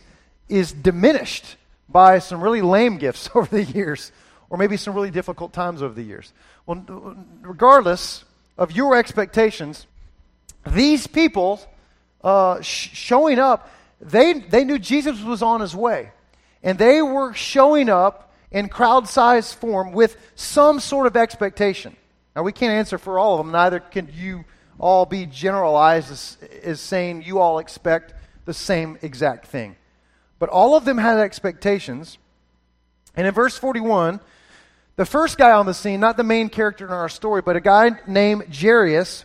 is 0.50 0.74
diminished 0.74 1.56
by 1.88 2.20
some 2.20 2.42
really 2.42 2.62
lame 2.62 2.98
gifts 2.98 3.30
over 3.36 3.48
the 3.48 3.64
years, 3.64 4.12
or 4.50 4.58
maybe 4.58 4.78
some 4.78 4.94
really 4.94 5.12
difficult 5.12 5.54
times 5.54 5.82
over 5.82 5.94
the 5.94 6.04
years. 6.04 6.34
Well, 6.66 7.16
regardless 7.42 8.24
of 8.58 8.72
your 8.72 8.96
expectations, 8.96 9.88
these 10.66 11.08
people 11.08 11.62
uh, 12.24 12.62
sh- 12.62 12.90
showing 12.94 13.40
up, 13.40 13.70
they, 14.00 14.34
they 14.34 14.64
knew 14.64 14.80
Jesus 14.80 15.22
was 15.22 15.42
on 15.42 15.62
his 15.62 15.76
way. 15.76 16.12
And 16.64 16.78
they 16.78 17.02
were 17.02 17.34
showing 17.34 17.90
up 17.90 18.34
in 18.52 18.70
crowd 18.70 19.08
sized 19.08 19.56
form 19.56 19.92
with 19.92 20.18
some 20.36 20.80
sort 20.80 21.08
of 21.08 21.16
expectation. 21.16 21.96
Now, 22.36 22.44
we 22.44 22.52
can't 22.52 22.74
answer 22.74 22.98
for 22.98 23.20
all 23.20 23.40
of 23.40 23.46
them, 23.46 23.52
neither 23.52 23.80
can 23.80 24.10
you 24.14 24.46
all 24.80 25.06
be 25.06 25.26
generalized 25.26 26.12
as, 26.12 26.38
as 26.64 26.80
saying 26.80 27.24
you 27.24 27.40
all 27.40 27.60
expect 27.60 28.14
the 28.46 28.54
same 28.54 28.98
exact 29.02 29.48
thing. 29.48 29.76
But 30.40 30.50
all 30.50 30.76
of 30.76 30.86
them 30.86 30.98
had 30.98 31.18
expectations. 31.18 32.18
And 33.16 33.26
in 33.26 33.34
verse 33.34 33.58
41, 33.58 34.20
the 34.98 35.06
first 35.06 35.38
guy 35.38 35.52
on 35.52 35.66
the 35.66 35.74
scene, 35.74 36.00
not 36.00 36.18
the 36.18 36.24
main 36.24 36.50
character 36.50 36.86
in 36.86 36.92
our 36.92 37.08
story, 37.08 37.42
but 37.42 37.56
a 37.56 37.62
guy 37.62 37.92
named 38.08 38.54
Jairus, 38.54 39.24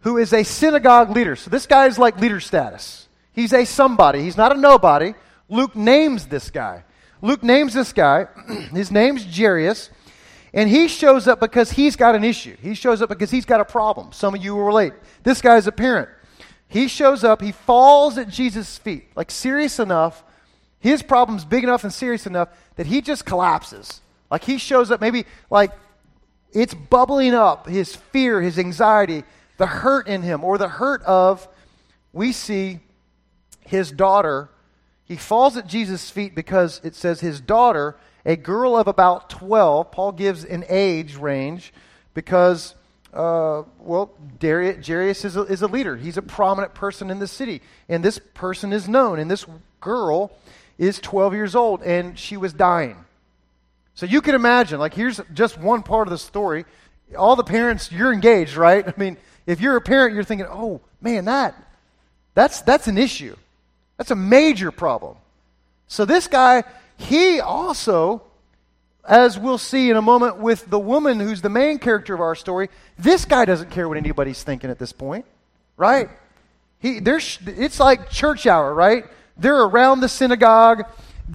who 0.00 0.18
is 0.18 0.32
a 0.32 0.44
synagogue 0.44 1.10
leader. 1.10 1.34
So 1.34 1.50
this 1.50 1.66
guy 1.66 1.86
is 1.86 1.98
like 1.98 2.20
leader 2.20 2.40
status. 2.40 3.08
He's 3.32 3.52
a 3.52 3.64
somebody, 3.64 4.22
he's 4.22 4.36
not 4.36 4.54
a 4.54 4.60
nobody. 4.60 5.14
Luke 5.48 5.74
names 5.74 6.26
this 6.26 6.50
guy. 6.50 6.84
Luke 7.20 7.42
names 7.42 7.72
this 7.72 7.92
guy. 7.92 8.28
His 8.72 8.90
name's 8.90 9.24
Jairus. 9.24 9.90
And 10.52 10.70
he 10.70 10.88
shows 10.88 11.26
up 11.26 11.40
because 11.40 11.70
he's 11.72 11.96
got 11.96 12.14
an 12.14 12.22
issue. 12.22 12.56
He 12.62 12.74
shows 12.74 13.02
up 13.02 13.08
because 13.08 13.30
he's 13.30 13.44
got 13.44 13.60
a 13.60 13.64
problem. 13.64 14.12
Some 14.12 14.34
of 14.34 14.44
you 14.44 14.54
will 14.54 14.64
relate. 14.64 14.92
This 15.24 15.40
guy's 15.40 15.66
a 15.66 15.72
parent. 15.72 16.08
He 16.68 16.86
shows 16.86 17.24
up, 17.24 17.40
he 17.40 17.52
falls 17.52 18.18
at 18.18 18.28
Jesus' 18.28 18.78
feet, 18.78 19.08
like 19.16 19.30
serious 19.30 19.78
enough. 19.78 20.22
His 20.78 21.02
problem's 21.02 21.44
big 21.44 21.64
enough 21.64 21.82
and 21.82 21.92
serious 21.92 22.26
enough 22.26 22.50
that 22.76 22.86
he 22.86 23.00
just 23.00 23.24
collapses. 23.24 24.00
Like 24.34 24.42
he 24.42 24.58
shows 24.58 24.90
up, 24.90 25.00
maybe 25.00 25.26
like 25.48 25.70
it's 26.52 26.74
bubbling 26.74 27.34
up 27.34 27.68
his 27.68 27.94
fear, 27.94 28.42
his 28.42 28.58
anxiety, 28.58 29.22
the 29.58 29.66
hurt 29.66 30.08
in 30.08 30.22
him, 30.22 30.42
or 30.42 30.58
the 30.58 30.66
hurt 30.66 31.02
of, 31.02 31.46
we 32.12 32.32
see 32.32 32.80
his 33.60 33.92
daughter. 33.92 34.48
He 35.04 35.14
falls 35.14 35.56
at 35.56 35.68
Jesus' 35.68 36.10
feet 36.10 36.34
because 36.34 36.80
it 36.82 36.96
says 36.96 37.20
his 37.20 37.40
daughter 37.40 37.94
a 38.26 38.34
girl 38.34 38.76
of 38.76 38.88
about 38.88 39.30
12. 39.30 39.92
Paul 39.92 40.10
gives 40.10 40.44
an 40.44 40.64
age 40.68 41.14
range 41.14 41.72
because, 42.12 42.74
uh, 43.12 43.62
well, 43.78 44.14
Darius, 44.40 45.24
is 45.24 45.36
a, 45.36 45.42
is 45.42 45.62
a 45.62 45.68
leader. 45.68 45.96
He's 45.96 46.16
a 46.16 46.22
prominent 46.22 46.74
person 46.74 47.08
in 47.08 47.20
the 47.20 47.28
city. 47.28 47.62
And 47.88 48.04
this 48.04 48.18
person 48.18 48.72
is 48.72 48.88
known. 48.88 49.20
And 49.20 49.30
this 49.30 49.46
girl 49.80 50.32
is 50.76 50.98
12 50.98 51.34
years 51.34 51.54
old, 51.54 51.84
and 51.84 52.18
she 52.18 52.36
was 52.36 52.52
dying. 52.52 53.03
So 53.94 54.06
you 54.06 54.20
can 54.20 54.34
imagine, 54.34 54.78
like, 54.78 54.94
here's 54.94 55.20
just 55.32 55.58
one 55.58 55.82
part 55.82 56.08
of 56.08 56.10
the 56.12 56.18
story. 56.18 56.64
All 57.16 57.36
the 57.36 57.44
parents, 57.44 57.92
you're 57.92 58.12
engaged, 58.12 58.56
right? 58.56 58.86
I 58.88 58.94
mean, 58.96 59.16
if 59.46 59.60
you're 59.60 59.76
a 59.76 59.80
parent, 59.80 60.14
you're 60.14 60.24
thinking, 60.24 60.46
oh, 60.50 60.80
man, 61.00 61.26
that, 61.26 61.54
that's, 62.34 62.62
that's 62.62 62.88
an 62.88 62.98
issue. 62.98 63.36
That's 63.96 64.10
a 64.10 64.16
major 64.16 64.70
problem. 64.70 65.16
So 65.86 66.04
this 66.04 66.26
guy 66.26 66.64
he 66.96 67.40
also, 67.40 68.22
as 69.06 69.38
we'll 69.38 69.58
see 69.58 69.90
in 69.90 69.96
a 69.96 70.02
moment 70.02 70.38
with 70.38 70.68
the 70.70 70.78
woman 70.78 71.20
who's 71.20 71.42
the 71.42 71.50
main 71.50 71.78
character 71.78 72.14
of 72.14 72.20
our 72.20 72.34
story, 72.34 72.70
this 72.98 73.24
guy 73.24 73.44
doesn't 73.44 73.70
care 73.70 73.88
what 73.88 73.98
anybody's 73.98 74.42
thinking 74.42 74.70
at 74.70 74.78
this 74.78 74.92
point, 74.92 75.24
right? 75.76 76.08
He, 76.78 77.00
there's, 77.00 77.38
it's 77.46 77.80
like 77.80 78.10
church 78.10 78.46
hour, 78.46 78.72
right? 78.72 79.04
They're 79.36 79.62
around 79.62 80.00
the 80.00 80.08
synagogue. 80.08 80.84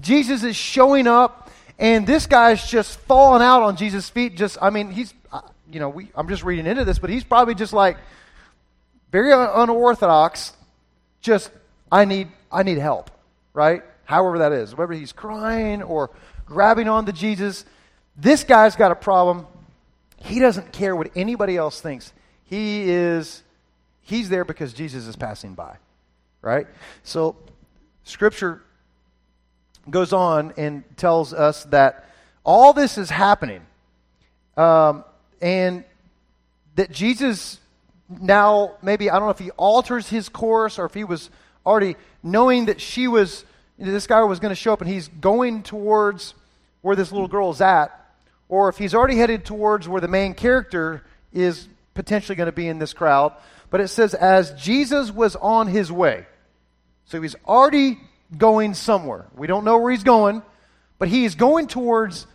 Jesus 0.00 0.42
is 0.44 0.56
showing 0.56 1.06
up, 1.06 1.49
and 1.80 2.06
this 2.06 2.26
guy's 2.26 2.64
just 2.64 3.00
falling 3.00 3.42
out 3.42 3.62
on 3.62 3.76
Jesus' 3.76 4.08
feet. 4.08 4.36
Just, 4.36 4.58
I 4.62 4.70
mean, 4.70 4.92
he's, 4.92 5.12
uh, 5.32 5.40
you 5.72 5.80
know, 5.80 5.88
we, 5.88 6.10
I'm 6.14 6.28
just 6.28 6.44
reading 6.44 6.66
into 6.66 6.84
this, 6.84 7.00
but 7.00 7.10
he's 7.10 7.24
probably 7.24 7.56
just 7.56 7.72
like 7.72 7.96
very 9.10 9.32
unorthodox. 9.32 10.52
Just, 11.20 11.50
I 11.90 12.04
need, 12.04 12.28
I 12.52 12.62
need 12.62 12.78
help, 12.78 13.10
right? 13.52 13.82
however 14.10 14.40
that 14.40 14.52
is, 14.52 14.74
whether 14.74 14.92
he's 14.92 15.12
crying 15.12 15.82
or 15.82 16.10
grabbing 16.44 16.88
onto 16.88 17.12
Jesus. 17.12 17.64
This 18.16 18.42
guy's 18.42 18.74
got 18.74 18.90
a 18.90 18.96
problem. 18.96 19.46
He 20.16 20.40
doesn't 20.40 20.72
care 20.72 20.94
what 20.96 21.12
anybody 21.14 21.56
else 21.56 21.80
thinks. 21.80 22.12
He 22.44 22.90
is 22.90 23.42
he's 24.02 24.28
there 24.28 24.44
because 24.44 24.72
Jesus 24.72 25.06
is 25.06 25.14
passing 25.14 25.54
by. 25.54 25.76
Right? 26.42 26.66
So 27.04 27.36
scripture 28.02 28.62
goes 29.88 30.12
on 30.12 30.52
and 30.56 30.84
tells 30.96 31.32
us 31.32 31.64
that 31.64 32.06
all 32.44 32.72
this 32.72 32.98
is 32.98 33.10
happening. 33.10 33.62
Um, 34.56 35.04
and 35.40 35.84
that 36.74 36.90
Jesus 36.90 37.58
now 38.20 38.72
maybe 38.82 39.08
I 39.08 39.14
don't 39.14 39.26
know 39.26 39.30
if 39.30 39.38
he 39.38 39.50
alters 39.52 40.08
his 40.08 40.28
course 40.28 40.78
or 40.78 40.84
if 40.84 40.94
he 40.94 41.04
was 41.04 41.30
already 41.64 41.96
knowing 42.22 42.66
that 42.66 42.80
she 42.80 43.06
was 43.06 43.44
this 43.78 44.06
guy 44.06 44.22
was 44.22 44.40
going 44.40 44.50
to 44.50 44.56
show 44.56 44.72
up 44.72 44.80
and 44.80 44.90
he's 44.90 45.08
going 45.08 45.62
towards 45.62 46.34
where 46.82 46.96
this 46.96 47.12
little 47.12 47.28
girl 47.28 47.50
is 47.50 47.60
at, 47.60 47.88
or 48.48 48.68
if 48.68 48.76
he's 48.76 48.94
already 48.94 49.16
headed 49.16 49.44
towards 49.44 49.88
where 49.88 50.00
the 50.00 50.08
main 50.08 50.34
character 50.34 51.02
is 51.32 51.68
potentially 51.94 52.36
going 52.36 52.46
to 52.46 52.52
be 52.52 52.68
in 52.68 52.78
this 52.78 52.92
crowd. 52.92 53.32
But 53.70 53.80
it 53.80 53.88
says, 53.88 54.14
as 54.14 54.52
Jesus 54.52 55.10
was 55.10 55.36
on 55.36 55.68
his 55.68 55.90
way. 55.92 56.26
So 57.06 57.20
he's 57.22 57.36
already 57.46 57.98
going 58.36 58.74
somewhere. 58.74 59.26
We 59.34 59.46
don't 59.46 59.64
know 59.64 59.78
where 59.78 59.90
he's 59.90 60.04
going, 60.04 60.42
but 60.98 61.08
he 61.08 61.24
is 61.24 61.34
going 61.34 61.66
towards 61.66 62.26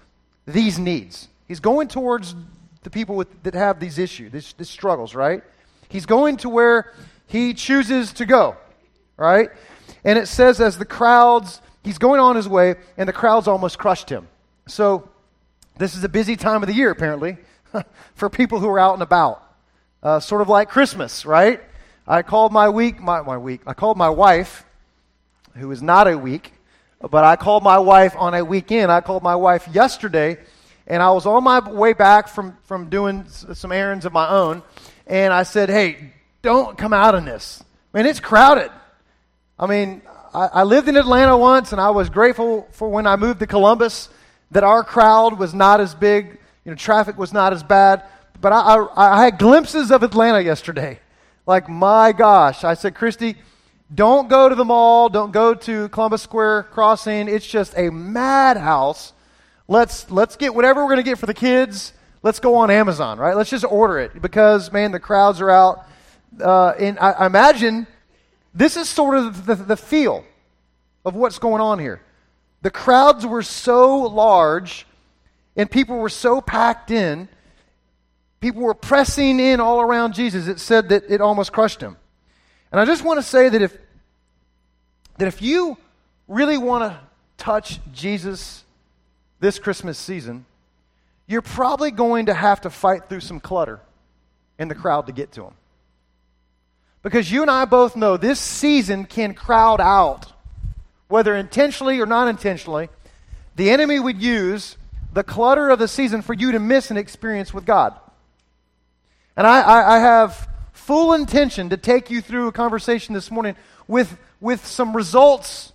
these 0.46 0.78
needs. 0.80 1.28
He's 1.48 1.60
going 1.60 1.88
towards 1.88 2.36
the 2.84 2.90
people 2.90 3.16
with, 3.16 3.44
that 3.44 3.54
have 3.54 3.80
these 3.80 3.98
issues, 3.98 4.32
these, 4.32 4.54
these 4.58 4.70
struggles, 4.70 5.16
right? 5.16 5.42
He's 5.90 6.06
going 6.06 6.38
to 6.38 6.50
where 6.50 6.94
he 7.28 7.54
chooses 7.54 8.14
to 8.14 8.26
go, 8.26 8.58
right? 9.18 9.50
And 10.04 10.20
it 10.20 10.28
says, 10.28 10.62
as 10.62 10.78
the 10.78 10.86
crowds, 10.86 11.62
he's 11.84 11.98
going 11.98 12.20
on 12.20 12.36
his 12.36 12.48
way, 12.48 12.76
and 12.98 13.10
the 13.10 13.14
crowds 13.14 13.48
almost 13.48 13.78
crushed 13.78 14.10
him. 14.10 14.28
So, 14.68 15.10
this 15.78 15.96
is 15.96 16.04
a 16.04 16.10
busy 16.10 16.36
time 16.36 16.64
of 16.64 16.68
the 16.68 16.74
year, 16.74 16.90
apparently, 16.90 17.38
for 18.16 18.30
people 18.30 18.60
who 18.60 18.70
are 18.70 18.80
out 18.80 18.94
and 18.94 19.04
about. 19.04 19.42
Uh, 20.02 20.20
sort 20.20 20.42
of 20.42 20.50
like 20.50 20.70
Christmas, 20.70 21.26
right? 21.26 21.62
I 22.08 22.22
called 22.22 22.54
my 22.54 22.70
week, 22.70 23.02
my, 23.02 23.22
my 23.22 23.38
week, 23.38 23.62
I 23.66 23.74
called 23.74 23.98
my 23.98 24.10
wife, 24.10 24.66
who 25.56 25.72
is 25.72 25.82
not 25.82 26.08
a 26.08 26.18
week, 26.18 26.54
but 27.00 27.24
I 27.24 27.36
called 27.36 27.64
my 27.64 27.80
wife 27.80 28.16
on 28.18 28.34
a 28.34 28.44
weekend. 28.44 28.92
I 28.92 29.02
called 29.02 29.24
my 29.24 29.36
wife 29.36 29.68
yesterday, 29.72 30.38
and 30.88 31.02
I 31.02 31.12
was 31.12 31.26
on 31.26 31.44
my 31.44 31.60
way 31.70 31.94
back 31.94 32.28
from, 32.28 32.58
from 32.64 32.90
doing 32.90 33.26
some 33.28 33.72
errands 33.72 34.06
of 34.06 34.14
my 34.14 34.30
own, 34.30 34.64
and 35.08 35.34
I 35.34 35.44
said, 35.44 35.70
hey, 35.70 36.14
don't 36.42 36.78
come 36.78 36.94
out 36.94 37.16
in 37.16 37.26
this. 37.26 37.64
Man, 37.94 38.06
it's 38.06 38.20
crowded. 38.20 38.72
I 39.58 39.68
mean, 39.68 40.02
I, 40.34 40.48
I 40.48 40.64
lived 40.64 40.90
in 40.90 40.98
Atlanta 40.98 41.38
once, 41.38 41.72
and 41.72 41.80
I 41.80 41.92
was 41.92 42.10
grateful 42.10 42.68
for 42.72 42.90
when 42.90 43.08
I 43.08 43.16
moved 43.16 43.40
to 43.40 43.48
Columbus 43.48 44.10
that 44.52 44.64
our 44.64 44.84
crowd 44.84 45.40
was 45.40 45.54
not 45.54 45.80
as 45.80 45.96
big, 45.96 46.38
you 46.64 46.72
know, 46.72 46.76
traffic 46.76 47.18
was 47.18 47.34
not 47.34 47.54
as 47.54 47.64
bad. 47.64 48.04
But 48.42 48.52
I, 48.52 48.76
I, 48.76 49.22
I 49.22 49.24
had 49.26 49.40
glimpses 49.40 49.92
of 49.92 50.04
Atlanta 50.04 50.42
yesterday. 50.42 51.00
Like, 51.48 51.70
my 51.70 52.12
gosh. 52.12 52.64
I 52.64 52.74
said, 52.74 52.96
Christy, 52.96 53.36
don't 53.94 54.30
go 54.30 54.50
to 54.50 54.56
the 54.56 54.66
mall. 54.66 55.10
Don't 55.10 55.32
go 55.32 55.54
to 55.54 55.90
Columbus 55.90 56.24
Square 56.24 56.64
Crossing. 56.64 57.28
It's 57.28 57.46
just 57.46 57.78
a 57.78 57.92
madhouse. 57.92 59.14
Let's, 59.68 60.10
let's 60.10 60.36
get 60.36 60.56
whatever 60.56 60.82
we're 60.82 60.92
going 60.92 61.04
to 61.04 61.10
get 61.10 61.20
for 61.20 61.28
the 61.28 61.34
kids. 61.34 61.94
Let's 62.24 62.40
go 62.40 62.56
on 62.56 62.72
Amazon, 62.72 63.20
right? 63.20 63.36
Let's 63.36 63.52
just 63.52 63.66
order 63.66 64.00
it 64.00 64.20
because, 64.20 64.72
man, 64.72 64.92
the 64.92 65.00
crowds 65.00 65.42
are 65.42 65.52
out. 65.52 65.88
Uh, 66.42 66.70
and 66.70 66.98
I, 67.00 67.12
I 67.12 67.26
imagine 67.28 67.86
this 68.54 68.78
is 68.78 68.90
sort 68.90 69.18
of 69.18 69.46
the, 69.46 69.56
the 69.56 69.78
feel 69.78 70.24
of 71.04 71.14
what's 71.14 71.38
going 71.38 71.62
on 71.62 71.78
here. 71.78 72.02
The 72.64 72.72
crowds 72.72 73.26
were 73.26 73.44
so 73.44 74.00
large 74.00 74.88
and 75.56 75.70
people 75.70 75.98
were 75.98 76.10
so 76.10 76.42
packed 76.42 76.90
in, 76.90 77.30
people 78.40 78.64
were 78.64 78.74
pressing 78.74 79.40
in 79.40 79.60
all 79.60 79.80
around 79.80 80.14
Jesus. 80.14 80.48
It 80.48 80.60
said 80.60 80.90
that 80.90 81.04
it 81.10 81.22
almost 81.22 81.54
crushed 81.54 81.82
him. 81.82 81.98
And 82.72 82.80
I 82.80 82.86
just 82.86 83.04
want 83.04 83.20
to 83.20 83.24
say 83.24 83.50
that 83.50 83.62
if 83.62 83.78
that 85.18 85.28
if 85.28 85.42
you 85.42 85.78
really 86.28 86.58
want 86.58 86.84
to 86.84 87.00
touch 87.38 87.80
Jesus 87.94 88.64
this 89.40 89.60
Christmas 89.60 89.98
season, 89.98 90.46
you're 91.28 91.42
probably 91.42 91.92
going 91.92 92.28
to 92.28 92.34
have 92.34 92.62
to 92.62 92.70
fight 92.70 93.10
through 93.10 93.22
some 93.22 93.40
clutter 93.40 93.80
in 94.60 94.68
the 94.68 94.76
crowd 94.76 95.08
to 95.08 95.12
get 95.12 95.32
to 95.34 95.44
him. 95.46 95.54
Because 97.02 97.32
you 97.32 97.42
and 97.42 97.52
I 97.52 97.66
both 97.66 97.96
know 97.96 98.18
this 98.18 98.40
season 98.40 99.06
can 99.06 99.34
crowd 99.34 99.80
out, 99.80 100.32
whether 101.08 101.36
intentionally 101.36 102.00
or 102.00 102.06
not 102.06 102.28
intentionally. 102.28 102.90
The 103.56 103.70
enemy 103.70 104.00
would 104.00 104.22
use 104.22 104.76
the 105.14 105.24
clutter 105.24 105.70
of 105.70 105.80
the 105.80 105.88
season 105.88 106.22
for 106.22 106.34
you 106.34 106.52
to 106.52 106.60
miss 106.60 106.92
an 106.92 106.98
experience 106.98 107.54
with 107.54 107.66
God. 107.66 107.98
And 109.38 109.46
I, 109.46 109.62
I, 109.62 109.96
I 109.96 110.00
have 110.00 110.50
full 110.86 111.14
intention 111.14 111.70
to 111.72 111.78
take 111.78 112.12
you 112.12 112.22
through 112.22 112.48
a 112.48 112.52
conversation 112.52 113.16
this 113.16 113.32
morning 113.32 113.56
with, 113.88 114.20
with 114.40 114.64
some 114.64 114.96
results 114.96 115.74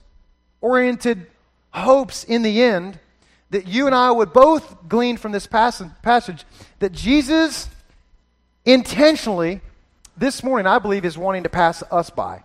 oriented 0.60 1.26
hopes 1.70 2.22
in 2.22 2.42
the 2.42 2.62
end 2.62 2.96
that 3.50 3.66
you 3.66 3.86
and 3.86 3.94
I 3.94 4.12
would 4.12 4.32
both 4.32 4.88
glean 4.88 5.16
from 5.16 5.32
this 5.32 5.48
passage, 5.48 5.88
passage 6.02 6.44
that 6.78 6.92
Jesus 6.92 7.68
intentionally, 8.64 9.60
this 10.16 10.44
morning, 10.44 10.68
I 10.68 10.78
believe, 10.78 11.04
is 11.04 11.18
wanting 11.18 11.42
to 11.42 11.48
pass 11.48 11.82
us 11.90 12.10
by. 12.10 12.44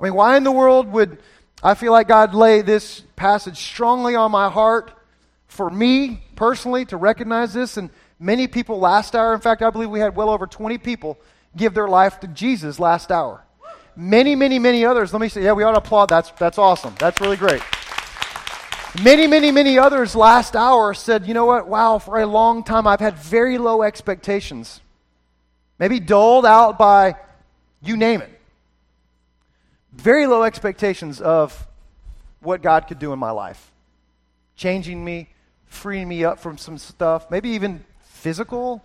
I 0.00 0.04
mean, 0.04 0.14
why 0.14 0.36
in 0.36 0.42
the 0.42 0.50
world 0.50 0.90
would 0.90 1.18
I 1.62 1.74
feel 1.74 1.92
like 1.92 2.08
God 2.08 2.34
lay 2.34 2.62
this 2.62 3.02
passage 3.14 3.58
strongly 3.58 4.16
on 4.16 4.32
my 4.32 4.50
heart 4.50 4.90
for 5.46 5.70
me 5.70 6.24
personally 6.34 6.86
to 6.86 6.96
recognize 6.96 7.54
this? 7.54 7.76
And 7.76 7.90
many 8.20 8.46
people 8.46 8.78
last 8.78 9.16
hour, 9.16 9.34
in 9.34 9.40
fact, 9.40 9.62
I 9.62 9.70
believe 9.70 9.90
we 9.90 9.98
had 9.98 10.14
well 10.14 10.28
over 10.28 10.46
20 10.46 10.78
people 10.78 11.18
give 11.56 11.74
their 11.74 11.88
life 11.88 12.20
to 12.20 12.28
Jesus 12.28 12.78
last 12.78 13.10
hour. 13.10 13.42
Many, 13.96 14.36
many, 14.36 14.58
many 14.58 14.84
others, 14.84 15.12
let 15.12 15.20
me 15.20 15.28
say, 15.28 15.42
yeah, 15.42 15.52
we 15.52 15.64
ought 15.64 15.72
to 15.72 15.78
applaud. 15.78 16.06
That's, 16.06 16.30
that's 16.32 16.58
awesome. 16.58 16.94
That's 16.98 17.20
really 17.20 17.36
great. 17.36 17.62
Many, 19.02 19.26
many, 19.26 19.50
many 19.50 19.78
others 19.78 20.14
last 20.14 20.54
hour 20.54 20.94
said, 20.94 21.26
you 21.26 21.34
know 21.34 21.46
what? 21.46 21.66
Wow, 21.66 21.98
for 21.98 22.20
a 22.20 22.26
long 22.26 22.62
time 22.62 22.86
I've 22.86 23.00
had 23.00 23.16
very 23.16 23.56
low 23.58 23.82
expectations. 23.82 24.80
Maybe 25.78 25.98
doled 25.98 26.44
out 26.44 26.78
by 26.78 27.16
you 27.82 27.96
name 27.96 28.20
it. 28.20 28.40
Very 29.92 30.26
low 30.26 30.42
expectations 30.42 31.20
of 31.20 31.66
what 32.40 32.62
God 32.62 32.86
could 32.86 32.98
do 32.98 33.12
in 33.12 33.18
my 33.18 33.30
life. 33.30 33.72
Changing 34.56 35.04
me, 35.04 35.28
freeing 35.66 36.08
me 36.08 36.24
up 36.24 36.38
from 36.38 36.58
some 36.58 36.76
stuff, 36.78 37.30
maybe 37.30 37.50
even 37.50 37.84
physical, 38.20 38.82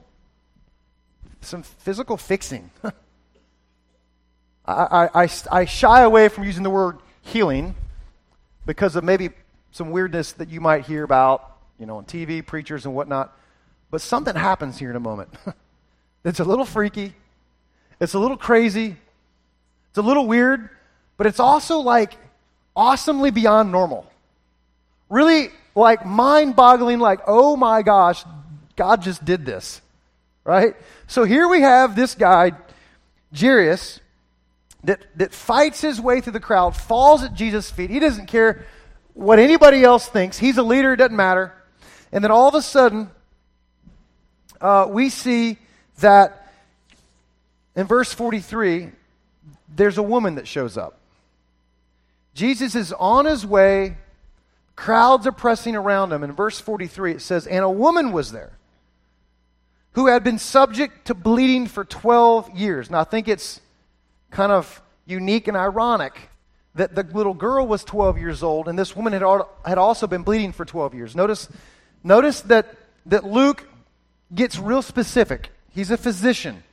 some 1.42 1.62
physical 1.62 2.16
fixing. 2.16 2.72
I, 4.66 4.74
I, 4.74 5.24
I, 5.24 5.30
I 5.52 5.66
shy 5.66 6.02
away 6.02 6.30
from 6.30 6.46
using 6.46 6.64
the 6.64 6.70
word 6.70 7.00
healing 7.22 7.76
because 8.66 8.96
of 8.96 9.04
maybe 9.04 9.30
some 9.72 9.92
weirdness 9.92 10.32
that 10.34 10.50
you 10.50 10.62
might 10.62 10.86
hear 10.86 11.04
about, 11.04 11.58
you 11.78 11.86
know, 11.86 11.98
on 11.98 12.06
TV, 12.06 12.46
preachers 12.46 12.86
and 12.86 12.96
whatnot. 12.96 13.38
But 13.92 14.02
something 14.02 14.34
happens 14.36 14.80
here 14.80 14.90
in 14.90 14.96
a 14.96 15.02
moment. 15.02 15.30
it's 16.24 16.40
a 16.40 16.46
little 16.46 16.66
freaky. 16.66 17.14
It's 18.00 18.14
a 18.14 18.20
little 18.20 18.38
crazy. 18.38 18.96
It's 19.90 19.98
a 19.98 20.02
little 20.02 20.28
weird, 20.28 20.70
but 21.18 21.28
it's 21.28 21.42
also 21.42 21.80
like 21.80 22.16
awesomely 22.74 23.32
beyond 23.32 23.70
normal. 23.70 24.10
Really 25.10 25.50
like 25.76 26.06
mind 26.06 26.56
boggling, 26.56 27.00
like, 27.00 27.20
oh 27.28 27.58
my 27.58 27.82
gosh, 27.82 28.24
God 28.76 29.02
just 29.02 29.24
did 29.24 29.46
this. 29.46 29.82
Right? 30.44 30.76
So 31.08 31.24
here 31.24 31.48
we 31.48 31.62
have 31.62 31.96
this 31.96 32.14
guy, 32.14 32.52
Jairus, 33.38 34.00
that, 34.84 35.02
that 35.16 35.34
fights 35.34 35.82
his 35.82 36.00
way 36.00 36.22
through 36.22 36.34
the 36.34 36.40
crowd, 36.40 36.76
falls 36.76 37.24
at 37.24 37.34
Jesus' 37.34 37.72
feet. 37.72 37.90
He 37.90 38.00
doesn't 38.00 38.28
care 38.28 38.66
what 39.14 39.40
anybody 39.40 39.84
else 39.84 40.08
thinks. 40.08 40.38
He's 40.38 40.58
a 40.58 40.64
leader, 40.64 40.94
it 40.94 40.98
doesn't 40.98 41.16
matter. 41.16 41.52
And 42.12 42.24
then 42.24 42.32
all 42.32 42.48
of 42.48 42.54
a 42.54 42.62
sudden, 42.62 43.10
uh, 44.62 44.88
we 44.90 45.10
see 45.10 45.58
that 46.00 46.52
in 47.76 47.88
verse 47.88 48.14
43, 48.14 48.92
there's 49.76 49.98
a 49.98 50.04
woman 50.04 50.36
that 50.36 50.48
shows 50.48 50.78
up. 50.78 51.00
Jesus 52.36 52.76
is 52.76 52.94
on 52.94 53.26
his 53.26 53.46
way, 53.46 53.98
crowds 54.76 55.26
are 55.26 55.32
pressing 55.32 55.76
around 55.76 56.12
him. 56.12 56.24
In 56.24 56.34
verse 56.34 56.60
43, 56.60 57.14
it 57.14 57.22
says, 57.22 57.48
And 57.48 57.64
a 57.64 57.70
woman 57.70 58.12
was 58.12 58.32
there 58.32 58.54
who 59.96 60.08
had 60.08 60.24
been 60.24 60.38
subject 60.38 61.06
to 61.06 61.14
bleeding 61.14 61.68
for 61.68 61.84
12 61.84 62.52
years. 62.52 62.90
Now, 62.90 63.00
I 63.00 63.04
think 63.04 63.28
it's 63.28 63.60
kind 64.30 64.52
of 64.52 64.82
unique 65.06 65.48
and 65.48 65.58
ironic 65.58 66.30
that 66.76 66.96
the 66.96 67.04
little 67.04 67.34
girl 67.34 67.66
was 67.66 67.84
12 67.84 68.18
years 68.18 68.44
old 68.44 68.68
and 68.68 68.78
this 68.78 68.96
woman 68.96 69.14
had, 69.14 69.24
had 69.66 69.78
also 69.78 70.08
been 70.08 70.24
bleeding 70.24 70.52
for 70.52 70.66
12 70.66 70.94
years. 70.94 71.16
Notice, 71.16 71.48
notice 72.04 72.42
that, 72.42 72.76
that 73.06 73.24
Luke 73.24 73.68
gets 74.34 74.60
real 74.60 74.82
specific. 74.82 75.50
He's 75.70 75.92
a 75.92 75.98
physician. 75.98 76.64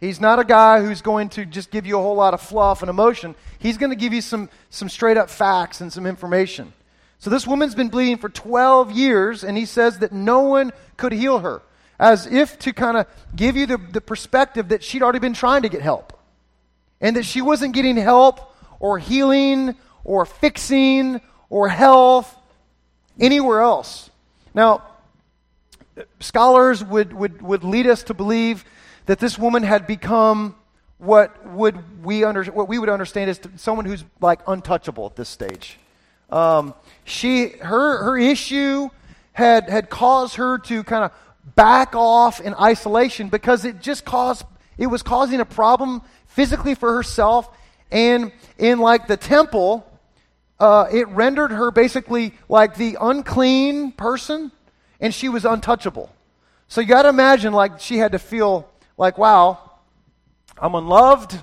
He's 0.00 0.20
not 0.20 0.38
a 0.38 0.44
guy 0.44 0.82
who's 0.82 1.02
going 1.02 1.28
to 1.30 1.44
just 1.44 1.70
give 1.70 1.86
you 1.86 1.98
a 1.98 2.02
whole 2.02 2.16
lot 2.16 2.34
of 2.34 2.40
fluff 2.40 2.82
and 2.82 2.88
emotion. 2.88 3.34
He's 3.58 3.78
going 3.78 3.90
to 3.90 3.96
give 3.96 4.12
you 4.12 4.20
some, 4.20 4.48
some 4.70 4.88
straight 4.88 5.16
up 5.16 5.30
facts 5.30 5.80
and 5.80 5.92
some 5.92 6.06
information. 6.06 6.72
So 7.18 7.30
this 7.30 7.46
woman's 7.46 7.74
been 7.74 7.88
bleeding 7.88 8.18
for 8.18 8.28
12 8.28 8.90
years, 8.90 9.44
and 9.44 9.56
he 9.56 9.64
says 9.66 10.00
that 10.00 10.12
no 10.12 10.40
one 10.40 10.72
could 10.96 11.12
heal 11.12 11.38
her, 11.38 11.62
as 11.98 12.26
if 12.26 12.58
to 12.60 12.72
kind 12.72 12.96
of 12.96 13.06
give 13.34 13.56
you 13.56 13.66
the, 13.66 13.78
the 13.78 14.00
perspective 14.00 14.68
that 14.68 14.82
she'd 14.82 15.02
already 15.02 15.18
been 15.18 15.34
trying 15.34 15.62
to 15.62 15.68
get 15.68 15.82
help, 15.82 16.18
and 17.00 17.16
that 17.16 17.24
she 17.24 17.40
wasn't 17.40 17.74
getting 17.74 17.96
help 17.96 18.54
or 18.80 18.98
healing 18.98 19.74
or 20.04 20.26
fixing 20.26 21.20
or 21.50 21.68
health 21.68 22.34
anywhere 23.20 23.60
else. 23.60 24.10
Now, 24.54 24.82
scholars 26.20 26.84
would, 26.84 27.12
would, 27.12 27.42
would 27.42 27.64
lead 27.64 27.86
us 27.86 28.02
to 28.04 28.14
believe 28.14 28.64
that 29.06 29.18
this 29.18 29.38
woman 29.38 29.62
had 29.62 29.86
become 29.86 30.56
what 30.98 31.46
would 31.46 32.04
we 32.04 32.24
under, 32.24 32.44
what 32.44 32.68
we 32.68 32.78
would 32.78 32.88
understand 32.88 33.30
as 33.30 33.40
someone 33.56 33.84
who's 33.84 34.04
like 34.20 34.40
untouchable 34.46 35.06
at 35.06 35.16
this 35.16 35.28
stage. 35.28 35.78
Um, 36.30 36.74
she 37.04 37.48
her 37.48 38.02
her 38.04 38.16
issue 38.16 38.88
had 39.32 39.68
had 39.68 39.90
caused 39.90 40.36
her 40.36 40.58
to 40.58 40.82
kind 40.84 41.04
of 41.04 41.12
back 41.54 41.94
off 41.94 42.40
in 42.40 42.54
isolation 42.54 43.28
because 43.28 43.64
it 43.64 43.80
just 43.80 44.04
caused 44.04 44.44
it 44.76 44.86
was 44.86 45.02
causing 45.02 45.40
a 45.40 45.44
problem 45.44 46.02
physically 46.26 46.74
for 46.74 46.94
herself. 46.94 47.48
And 47.92 48.32
in 48.58 48.80
like 48.80 49.06
the 49.06 49.16
temple 49.16 49.86
uh, 50.58 50.86
it 50.92 51.08
rendered 51.08 51.50
her 51.50 51.70
basically 51.70 52.32
like 52.48 52.76
the 52.76 52.96
unclean 53.00 53.92
person 53.92 54.52
and 55.00 55.12
she 55.12 55.28
was 55.28 55.44
untouchable. 55.44 56.10
So 56.68 56.80
you 56.80 56.86
got 56.86 57.02
to 57.02 57.08
imagine 57.08 57.52
like 57.52 57.80
she 57.80 57.98
had 57.98 58.12
to 58.12 58.18
feel 58.18 58.68
like 58.96 59.18
wow 59.18 59.58
i'm 60.58 60.74
unloved. 60.74 61.38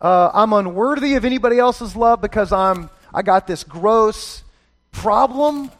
Uh, 0.00 0.30
i'm 0.34 0.52
unworthy 0.52 1.14
of 1.14 1.24
anybody 1.24 1.58
else's 1.58 1.94
love 1.94 2.20
because 2.20 2.52
i'm 2.52 2.90
i 3.14 3.22
got 3.22 3.46
this 3.46 3.64
gross 3.64 4.42
problem 4.90 5.70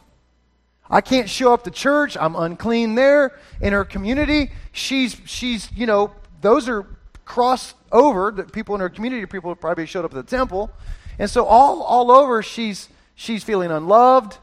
I 0.89 1.01
can't 1.01 1.29
show 1.29 1.53
up 1.53 1.63
to 1.63 1.71
church. 1.71 2.17
I'm 2.19 2.35
unclean 2.35 2.95
there. 2.95 3.39
In 3.61 3.73
her 3.73 3.85
community, 3.85 4.51
she's, 4.71 5.17
she's 5.25 5.71
you 5.71 5.85
know, 5.85 6.11
those 6.41 6.67
are 6.67 6.85
crossed 7.25 7.75
over. 7.91 8.31
The 8.31 8.43
people 8.43 8.75
in 8.75 8.81
her 8.81 8.89
community, 8.89 9.25
people 9.25 9.55
probably 9.55 9.85
showed 9.85 10.05
up 10.05 10.13
at 10.13 10.25
the 10.25 10.37
temple. 10.37 10.71
And 11.19 11.29
so 11.29 11.45
all, 11.45 11.81
all 11.83 12.11
over, 12.11 12.43
she's, 12.43 12.89
she's 13.15 13.43
feeling 13.43 13.71
unloved. 13.71 14.37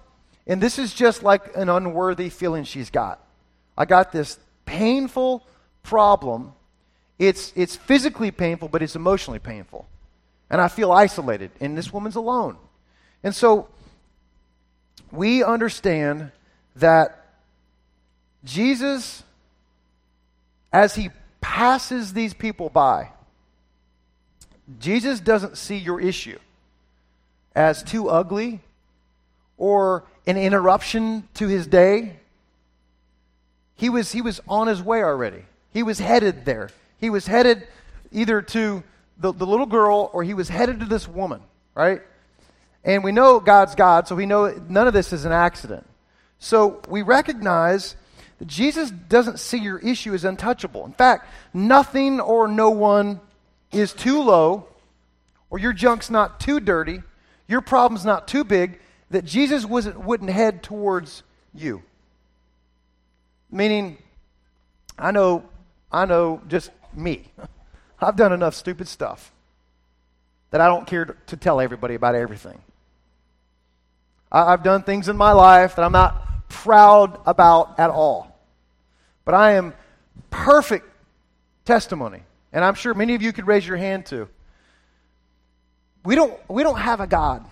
And 0.46 0.60
this 0.60 0.78
is 0.78 0.94
just 0.94 1.22
like 1.22 1.56
an 1.56 1.68
unworthy 1.68 2.30
feeling 2.30 2.64
she's 2.64 2.90
got. 2.90 3.24
I 3.76 3.84
got 3.84 4.12
this 4.12 4.38
painful 4.64 5.46
problem. 5.82 6.52
It's, 7.18 7.52
it's 7.54 7.76
physically 7.76 8.30
painful, 8.30 8.68
but 8.68 8.82
it's 8.82 8.96
emotionally 8.96 9.38
painful. 9.38 9.86
And 10.48 10.60
I 10.60 10.68
feel 10.68 10.90
isolated. 10.90 11.50
And 11.60 11.76
this 11.76 11.92
woman's 11.92 12.16
alone. 12.16 12.56
And 13.22 13.34
so 13.34 13.68
we 15.12 15.42
understand 15.42 16.32
that 16.76 17.26
Jesus, 18.44 19.22
as 20.72 20.94
he 20.94 21.10
passes 21.40 22.12
these 22.12 22.34
people 22.34 22.68
by, 22.68 23.10
Jesus 24.78 25.20
doesn't 25.20 25.56
see 25.56 25.76
your 25.76 26.00
issue 26.00 26.38
as 27.54 27.82
too 27.82 28.08
ugly 28.08 28.60
or 29.58 30.04
an 30.26 30.36
interruption 30.36 31.28
to 31.34 31.48
his 31.48 31.66
day. 31.66 32.16
He 33.74 33.88
was, 33.88 34.12
he 34.12 34.22
was 34.22 34.40
on 34.48 34.68
his 34.68 34.82
way 34.82 35.02
already. 35.02 35.44
He 35.72 35.82
was 35.82 35.98
headed 35.98 36.44
there. 36.44 36.70
He 36.98 37.10
was 37.10 37.26
headed 37.26 37.66
either 38.12 38.42
to 38.42 38.82
the, 39.18 39.32
the 39.32 39.46
little 39.46 39.66
girl 39.66 40.10
or 40.12 40.22
he 40.22 40.34
was 40.34 40.48
headed 40.48 40.80
to 40.80 40.86
this 40.86 41.08
woman, 41.08 41.40
right? 41.74 42.02
And 42.84 43.04
we 43.04 43.12
know 43.12 43.40
God's 43.40 43.74
God, 43.74 44.08
so 44.08 44.14
we 44.14 44.26
know 44.26 44.48
none 44.68 44.86
of 44.86 44.94
this 44.94 45.12
is 45.12 45.24
an 45.24 45.32
accident. 45.32 45.86
So 46.38 46.80
we 46.88 47.02
recognize 47.02 47.94
that 48.38 48.48
Jesus 48.48 48.90
doesn't 48.90 49.38
see 49.38 49.58
your 49.58 49.78
issue 49.78 50.14
as 50.14 50.24
untouchable. 50.24 50.86
In 50.86 50.92
fact, 50.92 51.28
nothing 51.52 52.20
or 52.20 52.48
no 52.48 52.70
one 52.70 53.20
is 53.70 53.92
too 53.92 54.22
low, 54.22 54.66
or 55.50 55.58
your 55.58 55.74
junk's 55.74 56.08
not 56.08 56.40
too 56.40 56.58
dirty, 56.58 57.02
your 57.46 57.60
problem's 57.60 58.04
not 58.04 58.26
too 58.26 58.44
big, 58.44 58.80
that 59.10 59.24
Jesus 59.24 59.66
wouldn't 59.66 60.30
head 60.30 60.62
towards 60.62 61.22
you. 61.54 61.82
Meaning, 63.50 63.98
I 64.98 65.10
know, 65.10 65.44
I 65.92 66.06
know 66.06 66.40
just 66.48 66.70
me. 66.94 67.24
I've 68.00 68.16
done 68.16 68.32
enough 68.32 68.54
stupid 68.54 68.88
stuff 68.88 69.32
that 70.50 70.60
I 70.60 70.66
don't 70.66 70.86
care 70.86 71.04
to, 71.04 71.16
to 71.26 71.36
tell 71.36 71.60
everybody 71.60 71.94
about 71.94 72.14
everything. 72.14 72.58
I've 74.32 74.62
done 74.62 74.82
things 74.82 75.08
in 75.08 75.16
my 75.16 75.32
life 75.32 75.76
that 75.76 75.84
I'm 75.84 75.92
not 75.92 76.48
proud 76.48 77.20
about 77.26 77.78
at 77.78 77.90
all. 77.90 78.38
But 79.24 79.34
I 79.34 79.52
am 79.52 79.74
perfect 80.30 80.86
testimony. 81.64 82.22
And 82.52 82.64
I'm 82.64 82.74
sure 82.74 82.94
many 82.94 83.14
of 83.14 83.22
you 83.22 83.32
could 83.32 83.46
raise 83.46 83.66
your 83.66 83.76
hand 83.76 84.06
too. 84.06 84.28
We 86.04 86.14
don't, 86.14 86.38
we 86.48 86.62
don't 86.62 86.78
have 86.78 87.00
a 87.00 87.06
God. 87.06 87.44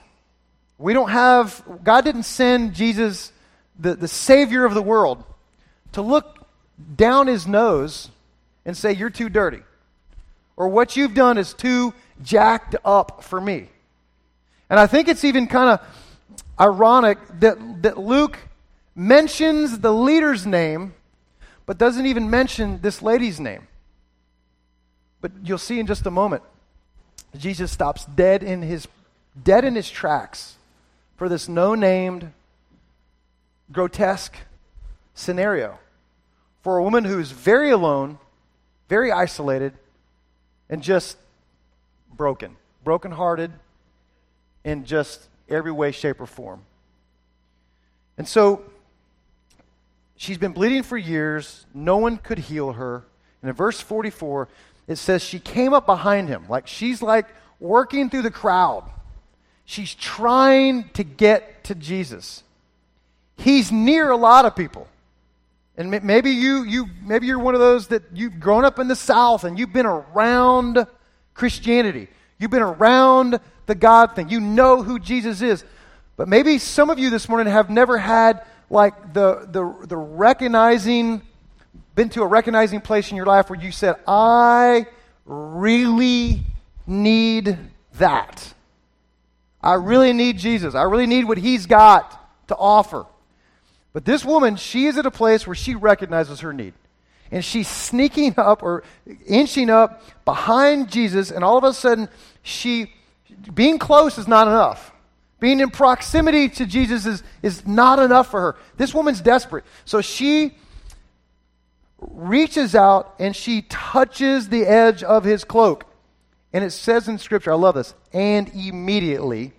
We 0.78 0.92
don't 0.92 1.10
have, 1.10 1.62
God 1.82 2.04
didn't 2.04 2.22
send 2.22 2.74
Jesus, 2.74 3.32
the, 3.78 3.94
the 3.94 4.08
Savior 4.08 4.64
of 4.64 4.74
the 4.74 4.82
world, 4.82 5.24
to 5.92 6.02
look 6.02 6.46
down 6.96 7.26
his 7.26 7.46
nose 7.46 8.10
and 8.64 8.76
say, 8.76 8.92
You're 8.92 9.10
too 9.10 9.28
dirty. 9.28 9.62
Or 10.56 10.68
what 10.68 10.96
you've 10.96 11.14
done 11.14 11.38
is 11.38 11.52
too 11.52 11.94
jacked 12.22 12.76
up 12.84 13.22
for 13.24 13.40
me. 13.40 13.68
And 14.70 14.78
I 14.78 14.86
think 14.86 15.08
it's 15.08 15.24
even 15.24 15.46
kind 15.46 15.70
of 15.70 15.80
ironic 16.60 17.18
that, 17.40 17.82
that 17.82 17.98
Luke 17.98 18.38
mentions 18.94 19.78
the 19.78 19.92
leader's 19.92 20.46
name, 20.46 20.94
but 21.66 21.78
doesn't 21.78 22.06
even 22.06 22.28
mention 22.30 22.80
this 22.80 23.02
lady's 23.02 23.38
name. 23.38 23.68
But 25.20 25.32
you'll 25.42 25.58
see 25.58 25.78
in 25.78 25.86
just 25.86 26.06
a 26.06 26.10
moment, 26.10 26.42
Jesus 27.36 27.70
stops 27.70 28.04
dead 28.04 28.42
in 28.42 28.62
his, 28.62 28.88
dead 29.40 29.64
in 29.64 29.74
his 29.74 29.90
tracks 29.90 30.56
for 31.16 31.28
this 31.28 31.48
no 31.48 31.74
named, 31.74 32.32
grotesque 33.72 34.36
scenario. 35.14 35.78
For 36.62 36.78
a 36.78 36.82
woman 36.82 37.04
who's 37.04 37.30
very 37.30 37.70
alone, 37.70 38.18
very 38.88 39.12
isolated, 39.12 39.74
and 40.70 40.82
just 40.82 41.16
broken, 42.14 42.56
brokenhearted 42.84 43.52
and 44.64 44.84
just 44.84 45.27
every 45.48 45.72
way, 45.72 45.90
shape, 45.90 46.20
or 46.20 46.26
form. 46.26 46.62
And 48.16 48.26
so 48.26 48.62
she's 50.16 50.38
been 50.38 50.52
bleeding 50.52 50.82
for 50.82 50.96
years. 50.96 51.66
No 51.72 51.96
one 51.96 52.16
could 52.18 52.38
heal 52.38 52.72
her. 52.72 53.04
And 53.42 53.48
in 53.48 53.54
verse 53.54 53.80
44, 53.80 54.48
it 54.86 54.96
says 54.96 55.22
she 55.22 55.38
came 55.38 55.72
up 55.72 55.86
behind 55.86 56.28
him. 56.28 56.46
Like 56.48 56.66
she's 56.66 57.00
like 57.02 57.26
working 57.60 58.10
through 58.10 58.22
the 58.22 58.30
crowd. 58.30 58.90
She's 59.64 59.94
trying 59.94 60.88
to 60.94 61.04
get 61.04 61.64
to 61.64 61.74
Jesus. 61.74 62.42
He's 63.36 63.70
near 63.70 64.10
a 64.10 64.16
lot 64.16 64.46
of 64.46 64.56
people. 64.56 64.88
And 65.76 65.90
maybe 66.02 66.30
you, 66.30 66.64
you 66.64 66.86
maybe 67.04 67.28
you're 67.28 67.38
one 67.38 67.54
of 67.54 67.60
those 67.60 67.88
that 67.88 68.02
you've 68.12 68.40
grown 68.40 68.64
up 68.64 68.80
in 68.80 68.88
the 68.88 68.96
South 68.96 69.44
and 69.44 69.56
you've 69.56 69.72
been 69.72 69.86
around 69.86 70.84
Christianity. 71.34 72.08
You've 72.38 72.50
been 72.50 72.62
around 72.62 73.40
the 73.66 73.74
God 73.74 74.14
thing. 74.14 74.28
You 74.28 74.40
know 74.40 74.82
who 74.82 74.98
Jesus 74.98 75.42
is. 75.42 75.64
But 76.16 76.28
maybe 76.28 76.58
some 76.58 76.90
of 76.90 76.98
you 76.98 77.10
this 77.10 77.28
morning 77.28 77.52
have 77.52 77.70
never 77.70 77.98
had 77.98 78.44
like 78.70 79.14
the 79.14 79.46
the 79.50 79.86
the 79.86 79.96
recognizing 79.96 81.22
been 81.98 82.08
to 82.10 82.22
a 82.22 82.26
recognizing 82.26 82.80
place 82.80 83.10
in 83.10 83.16
your 83.16 83.26
life 83.26 83.50
where 83.50 83.58
you 83.58 83.72
said, 83.72 83.96
I 84.06 84.86
really 85.24 86.42
need 86.86 87.58
that. 87.94 88.54
I 89.60 89.74
really 89.74 90.12
need 90.12 90.38
Jesus. 90.38 90.76
I 90.76 90.82
really 90.82 91.06
need 91.06 91.24
what 91.24 91.38
he's 91.38 91.66
got 91.66 92.46
to 92.46 92.56
offer. 92.56 93.04
But 93.92 94.04
this 94.04 94.24
woman, 94.24 94.54
she 94.54 94.86
is 94.86 94.96
at 94.96 95.06
a 95.06 95.10
place 95.10 95.44
where 95.44 95.56
she 95.56 95.74
recognizes 95.74 96.38
her 96.38 96.52
need. 96.52 96.72
And 97.30 97.44
she's 97.44 97.68
sneaking 97.68 98.34
up 98.36 98.62
or 98.62 98.84
inching 99.26 99.70
up 99.70 100.02
behind 100.24 100.90
Jesus, 100.90 101.30
and 101.30 101.44
all 101.44 101.58
of 101.58 101.64
a 101.64 101.72
sudden, 101.72 102.08
she, 102.42 102.92
being 103.52 103.78
close 103.78 104.18
is 104.18 104.28
not 104.28 104.48
enough. 104.48 104.92
Being 105.40 105.60
in 105.60 105.70
proximity 105.70 106.48
to 106.48 106.66
Jesus 106.66 107.06
is, 107.06 107.22
is 107.42 107.66
not 107.66 107.98
enough 107.98 108.30
for 108.30 108.40
her. 108.40 108.56
This 108.76 108.92
woman's 108.92 109.20
desperate. 109.20 109.64
So 109.84 110.00
she 110.00 110.56
reaches 112.00 112.74
out 112.74 113.14
and 113.18 113.34
she 113.34 113.62
touches 113.62 114.48
the 114.48 114.64
edge 114.66 115.02
of 115.02 115.24
his 115.24 115.44
cloak. 115.44 115.84
And 116.52 116.64
it 116.64 116.70
says 116.70 117.08
in 117.08 117.18
Scripture, 117.18 117.52
I 117.52 117.56
love 117.56 117.74
this, 117.74 117.94
and 118.12 118.48
immediately, 118.54 119.52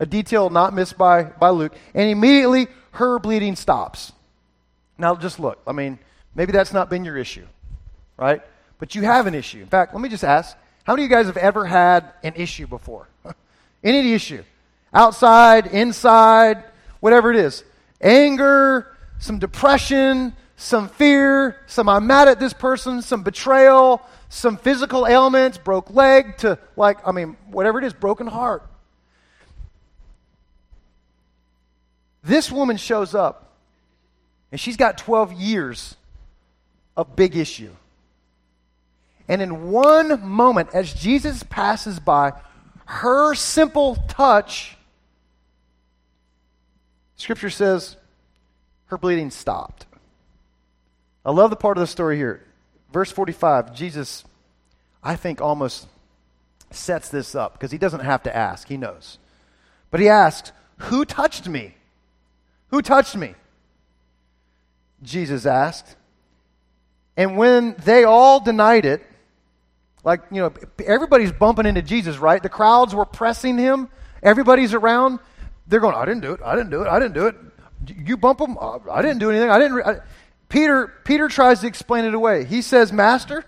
a 0.00 0.06
detail 0.06 0.48
not 0.48 0.74
missed 0.74 0.96
by, 0.96 1.24
by 1.24 1.50
Luke, 1.50 1.74
and 1.92 2.08
immediately 2.08 2.66
her 2.92 3.18
bleeding 3.18 3.56
stops. 3.56 4.12
Now, 4.96 5.16
just 5.16 5.38
look. 5.38 5.60
I 5.66 5.72
mean, 5.72 5.98
maybe 6.34 6.52
that's 6.52 6.72
not 6.72 6.90
been 6.90 7.04
your 7.04 7.16
issue, 7.16 7.46
right? 8.16 8.42
But 8.78 8.94
you 8.94 9.02
have 9.02 9.26
an 9.26 9.34
issue. 9.34 9.60
In 9.60 9.66
fact, 9.66 9.94
let 9.94 10.00
me 10.00 10.08
just 10.08 10.24
ask 10.24 10.56
how 10.84 10.92
many 10.92 11.04
of 11.04 11.10
you 11.10 11.16
guys 11.16 11.26
have 11.26 11.38
ever 11.38 11.64
had 11.64 12.12
an 12.22 12.34
issue 12.36 12.66
before? 12.66 13.08
Any 13.84 14.12
issue. 14.12 14.42
Outside, 14.92 15.66
inside, 15.66 16.62
whatever 17.00 17.30
it 17.30 17.36
is. 17.36 17.64
Anger, 18.00 18.94
some 19.18 19.38
depression, 19.38 20.34
some 20.56 20.88
fear, 20.88 21.58
some 21.66 21.88
I'm 21.88 22.06
mad 22.06 22.28
at 22.28 22.38
this 22.38 22.52
person, 22.52 23.00
some 23.00 23.22
betrayal, 23.22 24.02
some 24.28 24.56
physical 24.56 25.06
ailments, 25.06 25.58
broke 25.58 25.90
leg 25.90 26.36
to 26.38 26.58
like, 26.76 26.98
I 27.06 27.12
mean, 27.12 27.36
whatever 27.50 27.78
it 27.78 27.84
is, 27.84 27.92
broken 27.94 28.26
heart. 28.26 28.62
This 32.22 32.50
woman 32.50 32.76
shows 32.76 33.14
up, 33.14 33.52
and 34.50 34.60
she's 34.60 34.76
got 34.76 34.98
12 34.98 35.32
years 35.32 35.96
of 36.96 37.16
big 37.16 37.36
issue. 37.36 37.70
And 39.28 39.40
in 39.40 39.70
one 39.70 40.26
moment, 40.26 40.70
as 40.74 40.92
Jesus 40.92 41.42
passes 41.42 41.98
by, 41.98 42.32
her 42.86 43.34
simple 43.34 43.96
touch, 44.08 44.76
Scripture 47.16 47.50
says, 47.50 47.96
her 48.86 48.98
bleeding 48.98 49.30
stopped. 49.30 49.86
I 51.24 51.30
love 51.30 51.50
the 51.50 51.56
part 51.56 51.78
of 51.78 51.80
the 51.80 51.86
story 51.86 52.16
here. 52.16 52.44
Verse 52.92 53.10
45, 53.10 53.74
Jesus, 53.74 54.24
I 55.02 55.16
think, 55.16 55.40
almost 55.40 55.88
sets 56.70 57.08
this 57.08 57.34
up 57.34 57.54
because 57.54 57.70
he 57.70 57.78
doesn't 57.78 58.00
have 58.00 58.24
to 58.24 58.36
ask, 58.36 58.68
he 58.68 58.76
knows. 58.76 59.18
But 59.90 60.00
he 60.00 60.08
asks, 60.08 60.52
Who 60.78 61.04
touched 61.04 61.48
me? 61.48 61.74
Who 62.68 62.82
touched 62.82 63.16
me? 63.16 63.34
Jesus 65.02 65.46
asked. 65.46 65.96
And 67.16 67.36
when 67.36 67.76
they 67.84 68.04
all 68.04 68.40
denied 68.40 68.84
it, 68.84 69.04
like, 70.02 70.20
you 70.30 70.42
know, 70.42 70.52
everybody's 70.84 71.32
bumping 71.32 71.66
into 71.66 71.82
Jesus, 71.82 72.18
right? 72.18 72.42
The 72.42 72.48
crowds 72.48 72.94
were 72.94 73.06
pressing 73.06 73.56
him. 73.56 73.88
Everybody's 74.22 74.74
around. 74.74 75.18
They're 75.66 75.80
going, 75.80 75.94
I 75.94 76.04
didn't 76.04 76.20
do 76.20 76.32
it. 76.32 76.40
I 76.44 76.54
didn't 76.56 76.70
do 76.70 76.82
it. 76.82 76.88
I 76.88 76.98
didn't 76.98 77.14
do 77.14 77.26
it. 77.26 77.36
You 77.86 78.16
bump 78.16 78.40
him. 78.40 78.58
I 78.90 79.00
didn't 79.00 79.18
do 79.18 79.30
anything. 79.30 79.50
I 79.50 79.58
didn't. 79.58 79.82
I, 79.82 80.00
Peter, 80.48 80.92
Peter 81.04 81.28
tries 81.28 81.60
to 81.60 81.66
explain 81.66 82.04
it 82.04 82.14
away. 82.14 82.44
He 82.44 82.62
says, 82.62 82.92
Master, 82.92 83.44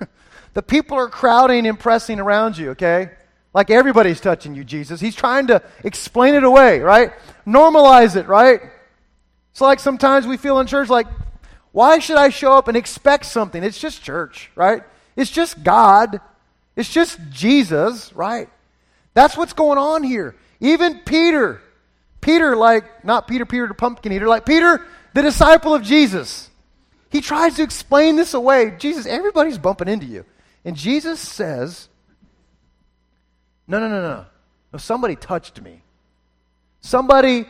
the 0.55 0.63
people 0.63 0.97
are 0.97 1.09
crowding 1.09 1.67
and 1.67 1.79
pressing 1.79 2.21
around 2.21 2.57
you, 2.57 2.71
okay? 2.71 3.11
Like 3.53 3.71
everybody's 3.71 4.21
touching 4.21 4.55
you, 4.55 4.65
Jesus. 4.65 5.01
He's 5.01 5.15
trying 5.15 5.47
to 5.49 5.63
explain 5.85 6.35
it 6.35 6.45
away, 6.45 6.81
right? 6.81 7.13
Normalize 7.47 8.17
it, 8.17 8.27
right? 8.29 8.61
It's 9.53 9.61
like 9.61 9.81
sometimes 9.81 10.27
we 10.27 10.37
feel 10.37 10.59
in 10.61 10.67
church 10.67 10.89
like, 10.89 11.07
why 11.77 11.99
should 11.99 12.17
I 12.17 12.31
show 12.31 12.55
up 12.55 12.69
and 12.69 12.77
expect 12.77 13.27
something? 13.27 13.63
It's 13.63 13.79
just 13.79 14.03
church, 14.03 14.51
right? 14.55 14.83
It's 15.15 15.31
just 15.31 15.63
God. 15.63 16.23
It's 16.75 16.91
just 16.91 17.19
Jesus, 17.29 18.15
right? 18.15 18.49
That's 19.13 19.37
what's 19.37 19.53
going 19.53 19.77
on 19.77 20.03
here. 20.03 20.37
Even 20.59 21.01
Peter, 21.01 21.61
Peter, 22.23 22.57
like, 22.57 23.05
not 23.05 23.29
Peter, 23.29 23.45
Peter 23.45 23.67
the 23.67 23.75
pumpkin 23.75 24.11
eater, 24.11 24.27
like 24.27 24.47
Peter, 24.47 24.87
the 25.13 25.21
disciple 25.21 25.75
of 25.75 25.83
Jesus. 25.83 26.49
He 27.11 27.21
tries 27.21 27.57
to 27.57 27.63
explain 27.63 28.17
this 28.17 28.33
away. 28.33 28.75
Jesus, 28.79 29.05
everybody's 29.05 29.59
bumping 29.59 29.89
into 29.89 30.07
you. 30.07 30.25
And 30.65 30.77
Jesus 30.77 31.21
says, 31.21 31.91
No, 33.69 33.79
no, 33.81 33.91
no, 33.91 34.01
no. 34.01 34.25
No, 34.73 34.79
somebody 34.79 35.15
touched 35.15 35.61
me. 35.61 35.83
Somebody 36.81 37.45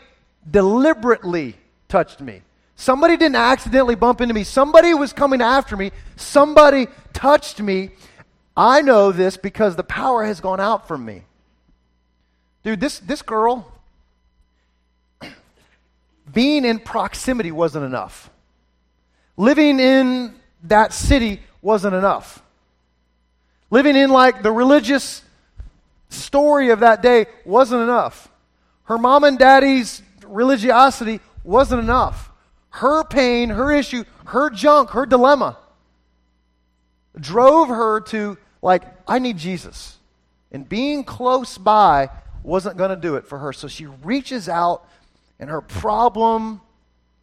deliberately 0.50 1.54
touched 1.86 2.20
me. 2.20 2.42
Somebody 2.76 3.16
didn't 3.16 3.36
accidentally 3.36 3.94
bump 3.94 4.20
into 4.20 4.34
me. 4.34 4.44
Somebody 4.44 4.92
was 4.92 5.14
coming 5.14 5.40
after 5.40 5.76
me. 5.76 5.92
Somebody 6.16 6.86
touched 7.14 7.60
me. 7.60 7.90
I 8.54 8.82
know 8.82 9.12
this 9.12 9.38
because 9.38 9.76
the 9.76 9.82
power 9.82 10.24
has 10.24 10.40
gone 10.40 10.60
out 10.60 10.86
from 10.86 11.04
me. 11.04 11.24
Dude, 12.62 12.80
this, 12.80 12.98
this 12.98 13.22
girl, 13.22 13.70
being 16.32 16.66
in 16.66 16.78
proximity 16.78 17.50
wasn't 17.50 17.86
enough. 17.86 18.30
Living 19.38 19.80
in 19.80 20.34
that 20.64 20.92
city 20.92 21.40
wasn't 21.62 21.94
enough. 21.94 22.42
Living 23.70 23.96
in 23.96 24.10
like 24.10 24.42
the 24.42 24.52
religious 24.52 25.22
story 26.10 26.70
of 26.70 26.80
that 26.80 27.02
day 27.02 27.26
wasn't 27.44 27.82
enough. 27.82 28.28
Her 28.84 28.98
mom 28.98 29.24
and 29.24 29.38
daddy's 29.38 30.02
religiosity 30.26 31.20
wasn't 31.42 31.82
enough. 31.82 32.30
Her 32.76 33.04
pain, 33.04 33.48
her 33.48 33.72
issue, 33.72 34.04
her 34.26 34.50
junk, 34.50 34.90
her 34.90 35.06
dilemma 35.06 35.56
drove 37.18 37.68
her 37.68 38.00
to, 38.00 38.36
like, 38.60 38.82
I 39.08 39.18
need 39.18 39.38
Jesus. 39.38 39.96
And 40.52 40.68
being 40.68 41.02
close 41.02 41.56
by 41.56 42.10
wasn't 42.42 42.76
going 42.76 42.90
to 42.90 42.96
do 42.96 43.14
it 43.16 43.26
for 43.26 43.38
her. 43.38 43.54
So 43.54 43.66
she 43.66 43.86
reaches 43.86 44.46
out, 44.46 44.86
and 45.40 45.48
her 45.48 45.62
problem 45.62 46.60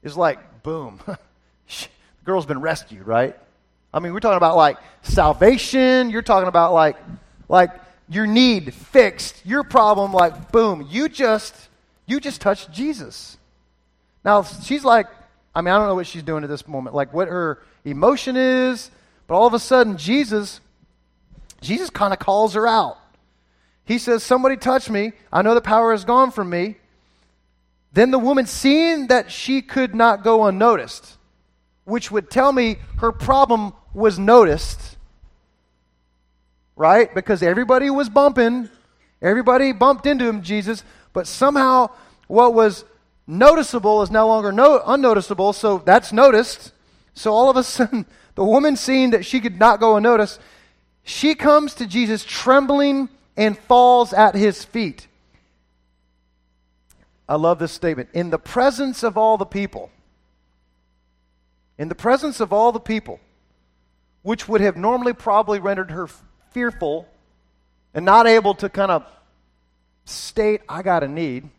is 0.01 0.17
like, 0.17 0.63
boom, 0.63 0.99
the 1.05 1.17
girl's 2.25 2.47
been 2.47 2.59
rescued, 2.59 3.05
right? 3.05 3.37
I 3.93 3.99
mean, 3.99 4.11
we're 4.11 4.21
talking 4.21 4.37
about 4.37 4.57
like 4.57 4.77
salvation. 5.03 6.09
You're 6.09 6.23
talking 6.23 6.49
about 6.49 6.73
like, 6.73 6.97
like 7.47 7.69
your 8.09 8.25
need 8.25 8.73
fixed, 8.73 9.45
your 9.45 9.63
problem, 9.63 10.13
like, 10.13 10.51
boom, 10.51 10.87
you 10.89 11.09
just, 11.09 11.55
you 12.07 12.19
just 12.19 12.41
touched 12.41 12.71
Jesus. 12.71 13.37
Now, 14.25 14.41
she's 14.41 14.83
like, 14.83 15.05
I 15.55 15.61
mean, 15.61 15.73
I 15.73 15.77
don't 15.77 15.87
know 15.87 15.95
what 15.95 16.07
she's 16.07 16.23
doing 16.23 16.43
at 16.43 16.49
this 16.49 16.67
moment, 16.67 16.95
like 16.95 17.13
what 17.13 17.27
her 17.27 17.61
emotion 17.85 18.35
is, 18.35 18.89
but 19.27 19.35
all 19.35 19.47
of 19.47 19.53
a 19.53 19.59
sudden, 19.59 19.97
Jesus, 19.97 20.59
Jesus 21.61 21.89
kind 21.89 22.11
of 22.11 22.19
calls 22.19 22.55
her 22.55 22.67
out. 22.67 22.97
He 23.85 23.97
says, 23.97 24.23
Somebody 24.23 24.57
touch 24.57 24.89
me. 24.89 25.13
I 25.31 25.41
know 25.41 25.53
the 25.53 25.61
power 25.61 25.91
has 25.91 26.05
gone 26.05 26.31
from 26.31 26.49
me. 26.49 26.77
Then 27.91 28.09
the 28.09 28.19
woman, 28.19 28.47
seeing 28.47 29.07
that 29.07 29.31
she 29.31 29.61
could 29.61 29.93
not 29.93 30.23
go 30.23 30.45
unnoticed, 30.45 31.17
which 31.85 32.09
would 32.09 32.31
tell 32.31 32.51
me 32.51 32.77
her 32.97 33.11
problem 33.11 33.73
was 33.93 34.17
noticed, 34.17 34.97
right? 36.75 37.13
Because 37.13 37.43
everybody 37.43 37.91
was 37.91 38.09
bumping, 38.09 38.69
everybody 39.21 39.73
bumped 39.73 40.07
into 40.07 40.25
him, 40.25 40.41
Jesus, 40.41 40.83
but 41.13 41.27
somehow 41.27 41.91
what 42.27 42.55
was 42.55 42.83
noticeable 43.27 44.01
is 44.01 44.11
no 44.11 44.27
longer 44.27 44.51
no, 44.51 44.81
unnoticeable, 44.85 45.53
so 45.53 45.79
that's 45.79 46.11
noticed. 46.11 46.71
So 47.13 47.33
all 47.33 47.49
of 47.49 47.57
a 47.57 47.63
sudden, 47.63 48.05
the 48.35 48.43
woman 48.43 48.75
seeing 48.75 49.11
that 49.11 49.25
she 49.25 49.39
could 49.39 49.59
not 49.59 49.79
go 49.79 49.97
unnoticed, 49.97 50.39
she 51.03 51.35
comes 51.35 51.75
to 51.75 51.85
Jesus 51.85 52.23
trembling 52.23 53.09
and 53.35 53.57
falls 53.57 54.13
at 54.13 54.35
his 54.35 54.63
feet. 54.63 55.07
I 57.27 57.35
love 57.35 57.59
this 57.59 57.71
statement. 57.71 58.09
In 58.13 58.29
the 58.29 58.39
presence 58.39 59.03
of 59.03 59.17
all 59.17 59.37
the 59.37 59.45
people, 59.45 59.89
in 61.77 61.89
the 61.89 61.95
presence 61.95 62.39
of 62.39 62.53
all 62.53 62.71
the 62.71 62.79
people, 62.79 63.19
which 64.21 64.47
would 64.47 64.61
have 64.61 64.77
normally 64.77 65.13
probably 65.13 65.59
rendered 65.59 65.91
her 65.91 66.07
fearful 66.51 67.07
and 67.93 68.05
not 68.05 68.27
able 68.27 68.53
to 68.55 68.69
kind 68.69 68.91
of 68.91 69.05
state, 70.05 70.61
I 70.67 70.81
got 70.81 71.03
a 71.03 71.07
need. 71.07 71.49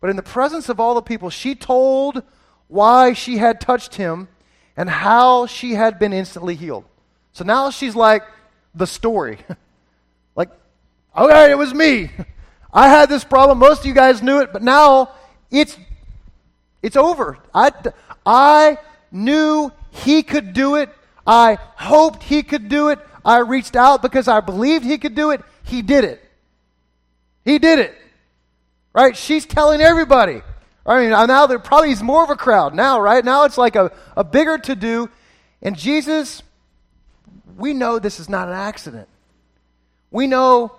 But 0.00 0.10
in 0.10 0.16
the 0.16 0.22
presence 0.22 0.68
of 0.68 0.78
all 0.78 0.94
the 0.94 1.02
people, 1.02 1.30
she 1.30 1.54
told 1.54 2.22
why 2.68 3.12
she 3.12 3.38
had 3.38 3.60
touched 3.60 3.96
him 3.96 4.28
and 4.76 4.88
how 4.88 5.46
she 5.46 5.72
had 5.72 5.98
been 5.98 6.12
instantly 6.12 6.54
healed. 6.54 6.84
So 7.32 7.44
now 7.44 7.70
she's 7.70 7.96
like 7.96 8.22
the 8.74 8.86
story. 8.86 9.38
like, 10.36 10.50
okay, 11.16 11.50
it 11.50 11.58
was 11.58 11.74
me. 11.74 12.10
I 12.72 12.88
had 12.88 13.08
this 13.08 13.24
problem. 13.24 13.58
Most 13.58 13.80
of 13.80 13.86
you 13.86 13.94
guys 13.94 14.22
knew 14.22 14.40
it, 14.40 14.52
but 14.52 14.62
now 14.62 15.12
it's 15.50 15.76
it's 16.82 16.96
over. 16.96 17.38
I 17.54 17.72
I 18.24 18.78
knew 19.10 19.72
he 19.90 20.22
could 20.22 20.52
do 20.52 20.76
it. 20.76 20.90
I 21.26 21.58
hoped 21.76 22.22
he 22.22 22.42
could 22.42 22.68
do 22.68 22.88
it. 22.88 22.98
I 23.24 23.38
reached 23.38 23.74
out 23.74 24.02
because 24.02 24.28
I 24.28 24.40
believed 24.40 24.84
he 24.84 24.98
could 24.98 25.14
do 25.14 25.30
it. 25.30 25.42
He 25.64 25.82
did 25.82 26.04
it. 26.04 26.22
He 27.44 27.58
did 27.58 27.78
it. 27.78 27.94
Right? 28.94 29.16
She's 29.16 29.46
telling 29.46 29.80
everybody. 29.80 30.42
I 30.84 31.00
mean, 31.00 31.12
uh, 31.12 31.26
now 31.26 31.46
there 31.46 31.58
probably 31.58 31.90
is 31.90 32.02
more 32.02 32.24
of 32.24 32.30
a 32.30 32.36
crowd 32.36 32.74
now, 32.74 33.00
right? 33.00 33.24
Now 33.24 33.44
it's 33.44 33.58
like 33.58 33.76
a, 33.76 33.92
a 34.16 34.24
bigger 34.24 34.56
to 34.58 34.74
do. 34.74 35.10
And 35.60 35.76
Jesus, 35.76 36.42
we 37.56 37.74
know 37.74 37.98
this 37.98 38.18
is 38.18 38.28
not 38.28 38.48
an 38.48 38.54
accident. 38.54 39.08
We 40.10 40.26
know 40.26 40.72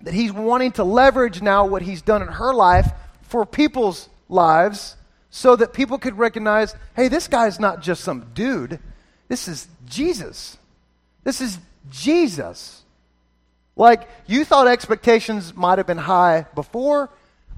that 0.00 0.14
he's 0.14 0.32
wanting 0.32 0.72
to 0.72 0.84
leverage 0.84 1.42
now 1.42 1.66
what 1.66 1.82
he's 1.82 2.00
done 2.00 2.22
in 2.22 2.28
her 2.28 2.54
life 2.54 2.90
for 3.22 3.44
people's 3.44 4.08
lives 4.28 4.96
so 5.30 5.56
that 5.56 5.72
people 5.72 5.98
could 5.98 6.16
recognize 6.16 6.74
hey, 6.96 7.08
this 7.08 7.28
guy's 7.28 7.60
not 7.60 7.82
just 7.82 8.02
some 8.02 8.30
dude. 8.32 8.80
This 9.28 9.46
is 9.46 9.68
Jesus. 9.84 10.56
This 11.24 11.40
is 11.42 11.58
Jesus. 11.90 12.82
Like, 13.76 14.08
you 14.26 14.44
thought 14.44 14.66
expectations 14.66 15.54
might 15.54 15.78
have 15.78 15.86
been 15.86 15.98
high 15.98 16.46
before 16.54 17.10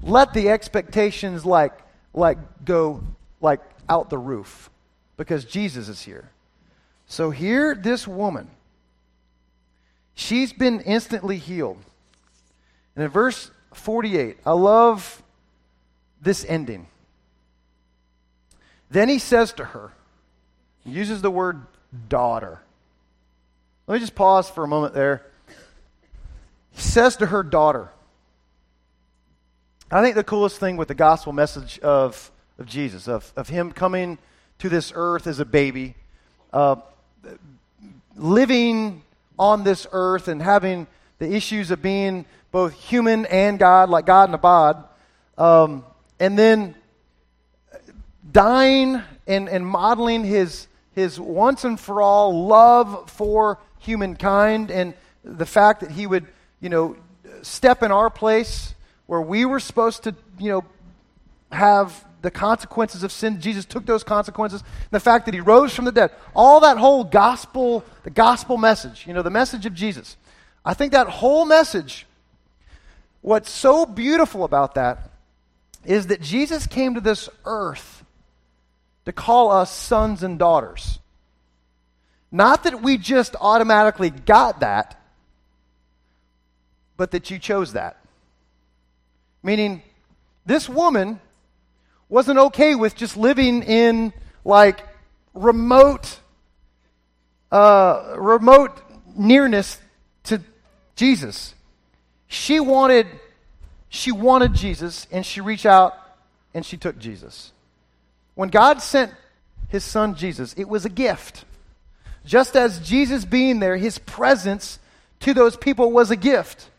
let 0.03 0.33
the 0.33 0.49
expectations 0.49 1.45
like 1.45 1.73
like 2.13 2.37
go 2.65 3.03
like 3.39 3.61
out 3.87 4.09
the 4.09 4.17
roof 4.17 4.69
because 5.17 5.45
Jesus 5.45 5.87
is 5.87 6.01
here. 6.01 6.29
So 7.07 7.29
here 7.29 7.75
this 7.75 8.07
woman 8.07 8.49
she's 10.13 10.53
been 10.53 10.81
instantly 10.81 11.37
healed. 11.37 11.77
And 12.95 13.05
in 13.05 13.09
verse 13.09 13.51
48, 13.73 14.37
I 14.45 14.51
love 14.51 15.23
this 16.21 16.45
ending. 16.45 16.87
Then 18.89 19.07
he 19.07 19.19
says 19.19 19.53
to 19.53 19.65
her, 19.65 19.91
he 20.83 20.91
uses 20.91 21.21
the 21.21 21.31
word 21.31 21.65
daughter. 22.09 22.59
Let 23.87 23.95
me 23.95 23.99
just 23.99 24.15
pause 24.15 24.49
for 24.49 24.63
a 24.63 24.67
moment 24.67 24.93
there. 24.93 25.25
He 26.71 26.81
says 26.81 27.17
to 27.17 27.25
her 27.27 27.43
daughter, 27.43 27.89
I 29.93 30.01
think 30.01 30.15
the 30.15 30.23
coolest 30.23 30.57
thing 30.57 30.77
with 30.77 30.87
the 30.87 30.95
gospel 30.95 31.33
message 31.33 31.77
of, 31.79 32.31
of 32.57 32.65
Jesus, 32.65 33.09
of, 33.09 33.33
of 33.35 33.49
him 33.49 33.73
coming 33.73 34.19
to 34.59 34.69
this 34.69 34.93
earth 34.95 35.27
as 35.27 35.39
a 35.39 35.45
baby, 35.45 35.95
uh, 36.53 36.77
living 38.15 39.03
on 39.37 39.65
this 39.65 39.87
earth 39.91 40.29
and 40.29 40.41
having 40.41 40.87
the 41.19 41.35
issues 41.35 41.71
of 41.71 41.81
being 41.81 42.23
both 42.53 42.71
human 42.71 43.25
and 43.25 43.59
God, 43.59 43.89
like 43.89 44.05
God 44.05 44.29
and 44.29 44.35
a 44.35 44.37
bod, 44.37 44.81
um, 45.37 45.83
and 46.21 46.39
then 46.39 46.73
dying 48.31 49.01
and, 49.27 49.49
and 49.49 49.67
modeling 49.67 50.23
his, 50.23 50.67
his 50.93 51.19
once 51.19 51.65
and 51.65 51.77
for 51.77 52.01
all 52.01 52.47
love 52.47 53.09
for 53.09 53.59
humankind 53.79 54.71
and 54.71 54.93
the 55.25 55.45
fact 55.45 55.81
that 55.81 55.91
he 55.91 56.07
would, 56.07 56.27
you 56.61 56.69
know, 56.69 56.95
step 57.41 57.83
in 57.83 57.91
our 57.91 58.09
place 58.09 58.73
where 59.07 59.21
we 59.21 59.45
were 59.45 59.59
supposed 59.59 60.03
to, 60.03 60.15
you 60.39 60.49
know, 60.51 60.65
have 61.51 62.05
the 62.21 62.31
consequences 62.31 63.03
of 63.03 63.11
sin. 63.11 63.41
Jesus 63.41 63.65
took 63.65 63.85
those 63.85 64.03
consequences. 64.03 64.63
The 64.91 64.99
fact 64.99 65.25
that 65.25 65.33
he 65.33 65.39
rose 65.39 65.73
from 65.73 65.85
the 65.85 65.91
dead. 65.91 66.11
All 66.35 66.59
that 66.61 66.77
whole 66.77 67.03
gospel, 67.03 67.83
the 68.03 68.09
gospel 68.09 68.57
message, 68.57 69.05
you 69.07 69.13
know, 69.13 69.21
the 69.21 69.29
message 69.29 69.65
of 69.65 69.73
Jesus. 69.73 70.17
I 70.63 70.73
think 70.73 70.91
that 70.91 71.07
whole 71.07 71.45
message, 71.45 72.05
what's 73.21 73.49
so 73.49 73.85
beautiful 73.85 74.43
about 74.43 74.75
that 74.75 75.09
is 75.83 76.07
that 76.07 76.21
Jesus 76.21 76.67
came 76.67 76.93
to 76.93 77.01
this 77.01 77.27
earth 77.45 78.05
to 79.05 79.11
call 79.11 79.51
us 79.51 79.71
sons 79.71 80.21
and 80.21 80.37
daughters. 80.37 80.99
Not 82.31 82.63
that 82.63 82.81
we 82.81 82.97
just 82.97 83.35
automatically 83.41 84.11
got 84.11 84.59
that, 84.59 85.01
but 86.97 87.11
that 87.11 87.31
you 87.31 87.39
chose 87.39 87.73
that. 87.73 87.97
Meaning, 89.43 89.81
this 90.45 90.69
woman 90.69 91.19
wasn't 92.09 92.37
okay 92.37 92.75
with 92.75 92.95
just 92.95 93.17
living 93.17 93.63
in 93.63 94.13
like 94.43 94.85
remote, 95.33 96.19
uh, 97.51 98.15
remote 98.17 98.81
nearness 99.15 99.79
to 100.23 100.41
Jesus. 100.95 101.55
She 102.27 102.59
wanted, 102.59 103.07
she 103.89 104.11
wanted 104.11 104.53
Jesus, 104.53 105.07
and 105.11 105.25
she 105.25 105.41
reached 105.41 105.65
out 105.65 105.95
and 106.53 106.65
she 106.65 106.77
took 106.77 106.97
Jesus. 106.99 107.51
When 108.35 108.49
God 108.49 108.81
sent 108.81 109.13
his 109.69 109.83
son 109.83 110.15
Jesus, 110.15 110.53
it 110.57 110.67
was 110.67 110.85
a 110.85 110.89
gift. 110.89 111.45
Just 112.25 112.55
as 112.55 112.79
Jesus 112.79 113.25
being 113.25 113.59
there, 113.59 113.77
his 113.77 113.97
presence 113.97 114.79
to 115.21 115.33
those 115.33 115.55
people 115.55 115.91
was 115.91 116.11
a 116.11 116.15
gift. 116.15 116.69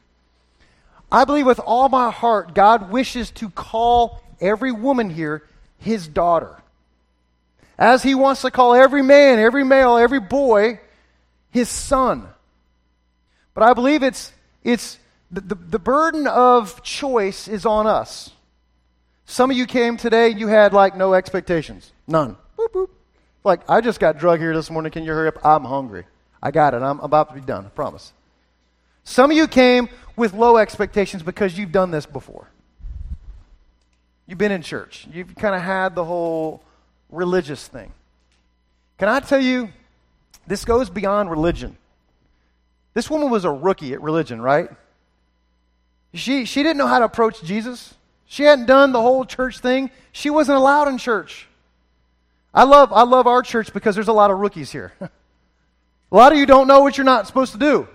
I 1.12 1.26
believe 1.26 1.44
with 1.44 1.60
all 1.60 1.90
my 1.90 2.10
heart, 2.10 2.54
God 2.54 2.90
wishes 2.90 3.30
to 3.32 3.50
call 3.50 4.22
every 4.40 4.72
woman 4.72 5.10
here 5.10 5.46
his 5.78 6.08
daughter. 6.08 6.56
As 7.78 8.02
he 8.02 8.14
wants 8.14 8.40
to 8.42 8.50
call 8.50 8.74
every 8.74 9.02
man, 9.02 9.38
every 9.38 9.62
male, 9.62 9.98
every 9.98 10.20
boy 10.20 10.80
his 11.50 11.68
son. 11.68 12.26
But 13.52 13.62
I 13.62 13.74
believe 13.74 14.02
it's, 14.02 14.32
it's 14.64 14.98
the, 15.30 15.42
the, 15.42 15.54
the 15.54 15.78
burden 15.78 16.26
of 16.26 16.82
choice 16.82 17.46
is 17.46 17.66
on 17.66 17.86
us. 17.86 18.30
Some 19.26 19.50
of 19.50 19.56
you 19.56 19.66
came 19.66 19.98
today, 19.98 20.30
you 20.30 20.48
had 20.48 20.72
like 20.72 20.96
no 20.96 21.12
expectations. 21.12 21.92
None. 22.06 22.36
Boop, 22.58 22.68
boop. 22.72 22.88
Like, 23.44 23.68
I 23.68 23.82
just 23.82 24.00
got 24.00 24.18
drug 24.18 24.38
here 24.38 24.54
this 24.54 24.70
morning. 24.70 24.92
Can 24.92 25.04
you 25.04 25.12
hurry 25.12 25.28
up? 25.28 25.44
I'm 25.44 25.64
hungry. 25.64 26.04
I 26.42 26.52
got 26.52 26.72
it. 26.72 26.80
I'm 26.82 27.00
about 27.00 27.28
to 27.28 27.34
be 27.34 27.40
done. 27.40 27.66
I 27.66 27.68
promise. 27.68 28.12
Some 29.04 29.30
of 29.30 29.36
you 29.36 29.46
came 29.48 29.88
with 30.16 30.34
low 30.34 30.56
expectations 30.56 31.22
because 31.22 31.56
you've 31.58 31.72
done 31.72 31.90
this 31.90 32.06
before. 32.06 32.48
You've 34.26 34.38
been 34.38 34.52
in 34.52 34.62
church. 34.62 35.06
You've 35.12 35.34
kind 35.34 35.54
of 35.54 35.62
had 35.62 35.94
the 35.94 36.04
whole 36.04 36.62
religious 37.10 37.66
thing. 37.66 37.92
Can 38.98 39.08
I 39.08 39.20
tell 39.20 39.40
you, 39.40 39.68
this 40.46 40.64
goes 40.64 40.90
beyond 40.90 41.30
religion. 41.30 41.76
This 42.94 43.10
woman 43.10 43.30
was 43.30 43.44
a 43.44 43.50
rookie 43.50 43.92
at 43.94 44.02
religion, 44.02 44.40
right? 44.40 44.68
She, 46.14 46.44
she 46.44 46.62
didn't 46.62 46.76
know 46.76 46.86
how 46.86 46.98
to 46.98 47.06
approach 47.06 47.42
Jesus. 47.42 47.94
She 48.26 48.44
hadn't 48.44 48.66
done 48.66 48.92
the 48.92 49.00
whole 49.00 49.24
church 49.24 49.58
thing. 49.58 49.90
She 50.12 50.30
wasn't 50.30 50.58
allowed 50.58 50.88
in 50.88 50.98
church. 50.98 51.48
I 52.54 52.64
love, 52.64 52.92
I 52.92 53.02
love 53.02 53.26
our 53.26 53.42
church 53.42 53.72
because 53.72 53.94
there's 53.94 54.08
a 54.08 54.12
lot 54.12 54.30
of 54.30 54.38
rookies 54.38 54.70
here. 54.70 54.92
a 55.00 55.10
lot 56.10 56.32
of 56.32 56.38
you 56.38 56.44
don't 56.44 56.68
know 56.68 56.80
what 56.80 56.98
you're 56.98 57.04
not 57.04 57.26
supposed 57.26 57.52
to 57.52 57.58
do. 57.58 57.88